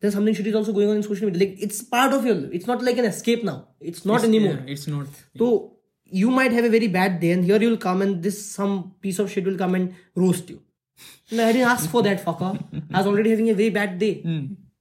then 0.00 0.10
something 0.12 0.32
shit 0.32 0.46
is 0.46 0.54
also 0.54 0.72
going 0.72 0.88
on 0.88 0.96
in 0.96 1.02
social 1.02 1.26
media. 1.26 1.46
Like 1.48 1.58
it's 1.68 1.82
part 1.82 2.12
of 2.20 2.24
your 2.24 2.50
it's 2.60 2.66
not 2.66 2.82
like 2.82 2.96
an 2.96 3.04
escape 3.16 3.44
now. 3.44 3.68
It's 3.80 4.06
not 4.06 4.24
anymore. 4.24 4.54
Yeah, 4.64 4.72
it's 4.78 4.86
not. 4.86 5.06
so 5.36 5.74
you 6.10 6.30
might 6.30 6.52
have 6.52 6.64
a 6.64 6.70
very 6.70 6.86
bad 6.88 7.20
day, 7.20 7.30
and 7.32 7.44
here 7.44 7.60
you'll 7.60 7.76
come 7.76 8.02
and 8.02 8.22
this 8.22 8.38
some 8.54 8.94
piece 9.00 9.18
of 9.18 9.30
shit 9.30 9.44
will 9.44 9.58
come 9.58 9.74
and 9.74 9.94
roast 10.14 10.50
you. 10.50 10.62
No, 11.30 11.46
I 11.46 11.52
didn't 11.52 11.68
ask 11.68 11.88
for 11.90 12.02
that, 12.02 12.24
fucker. 12.24 12.52
I 12.92 12.98
was 12.98 13.06
already 13.06 13.30
having 13.30 13.50
a 13.50 13.54
very 13.54 13.70
bad 13.70 13.98
day. 13.98 14.14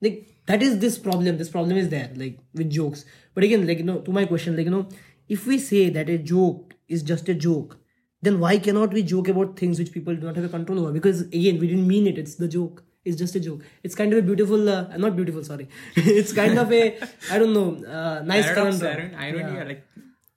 Like 0.02 0.28
that 0.46 0.62
is 0.64 0.80
this 0.80 0.98
problem. 0.98 1.38
This 1.38 1.50
problem 1.50 1.78
is 1.78 1.90
there, 1.90 2.12
like 2.16 2.40
with 2.54 2.70
jokes. 2.70 3.06
But 3.34 3.44
again, 3.44 3.68
like 3.68 3.78
you 3.80 3.84
know, 3.84 4.00
to 4.00 4.12
my 4.12 4.26
question, 4.26 4.56
like 4.56 4.66
you 4.66 4.72
know, 4.72 4.88
if 5.28 5.46
we 5.46 5.60
say 5.60 5.90
that 5.90 6.10
a 6.10 6.18
joke 6.18 6.74
is 6.88 7.04
just 7.04 7.30
a 7.30 7.34
joke, 7.36 7.78
then 8.22 8.40
why 8.40 8.58
cannot 8.58 8.94
we 8.94 9.04
joke 9.04 9.28
about 9.28 9.58
things 9.60 9.78
which 9.80 9.92
people 9.92 10.16
do 10.16 10.22
not 10.28 10.36
have 10.36 10.46
a 10.46 10.50
control 10.50 10.80
over? 10.80 10.92
Because 10.92 11.22
again, 11.22 11.60
we 11.60 11.68
didn't 11.68 11.88
mean 11.88 12.08
it. 12.08 12.18
It's 12.18 12.36
the 12.36 12.48
joke. 12.48 12.84
It's 13.06 13.16
just 13.18 13.36
a 13.36 13.40
joke. 13.40 13.62
It's 13.84 13.96
kind 13.96 14.12
of 14.12 14.20
a 14.20 14.22
beautiful, 14.22 14.68
uh, 14.70 14.98
not 14.98 15.16
beautiful. 15.16 15.44
Sorry, 15.44 15.68
it's 15.96 16.34
kind 16.34 16.58
of 16.60 16.72
a 16.74 16.98
I 17.32 17.40
don't 17.40 17.54
know, 17.54 17.68
uh, 17.86 18.22
nice 18.24 18.46
Paradox, 18.46 18.80
conundrum. 18.80 19.16
iron- 19.16 19.40
irony, 19.42 19.56
Yeah. 19.58 19.64
Like, 19.64 19.84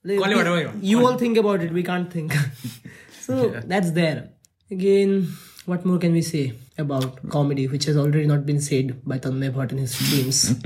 call 0.04 0.12
it 0.12 0.28
we- 0.28 0.34
whatever 0.34 0.60
you 0.60 0.66
want. 0.68 0.84
You 0.84 1.06
all 1.06 1.18
think 1.18 1.36
about 1.36 1.62
it, 1.62 1.72
we 1.72 1.82
can't 1.82 2.10
think. 2.12 2.32
so 3.20 3.48
that's 3.66 3.90
there. 3.92 4.30
Again, 4.70 5.28
what 5.66 5.84
more 5.84 5.98
can 5.98 6.12
we 6.12 6.22
say 6.22 6.54
about 6.78 7.28
comedy, 7.28 7.66
which 7.68 7.84
has 7.84 7.96
already 7.96 8.26
not 8.26 8.46
been 8.46 8.60
said 8.60 9.02
by 9.04 9.18
Tanmay 9.18 9.50
Bhat 9.52 9.72
in 9.72 9.78
his 9.78 9.94
streams? 9.94 10.54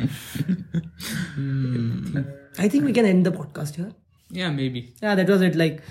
Hmm. 1.34 2.18
I 2.58 2.68
think 2.68 2.84
we 2.84 2.92
can 2.92 3.04
end 3.04 3.26
the 3.26 3.32
podcast 3.32 3.74
here. 3.76 3.92
yeah, 4.30 4.50
maybe. 4.50 4.92
Yeah, 5.02 5.14
that 5.16 5.28
was 5.28 5.42
it. 5.42 5.56
Like, 5.56 5.82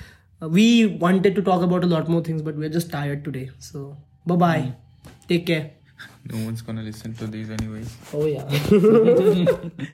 uh, 0.41 0.47
we 0.49 0.85
wanted 0.85 1.35
to 1.35 1.41
talk 1.41 1.61
about 1.61 1.83
a 1.83 1.87
lot 1.87 2.07
more 2.09 2.21
things, 2.21 2.41
but 2.41 2.55
we're 2.55 2.69
just 2.69 2.89
tired 2.91 3.23
today. 3.25 3.49
So, 3.59 3.97
bye 4.25 4.35
bye. 4.35 4.73
Take 5.27 5.45
care. 5.47 5.71
No 6.31 6.37
one's 6.45 6.61
gonna 6.61 6.81
listen 6.81 7.13
to 7.15 7.27
these 7.27 7.49
anyways. 7.49 7.95
Oh, 8.13 8.25
yeah. 8.25 8.43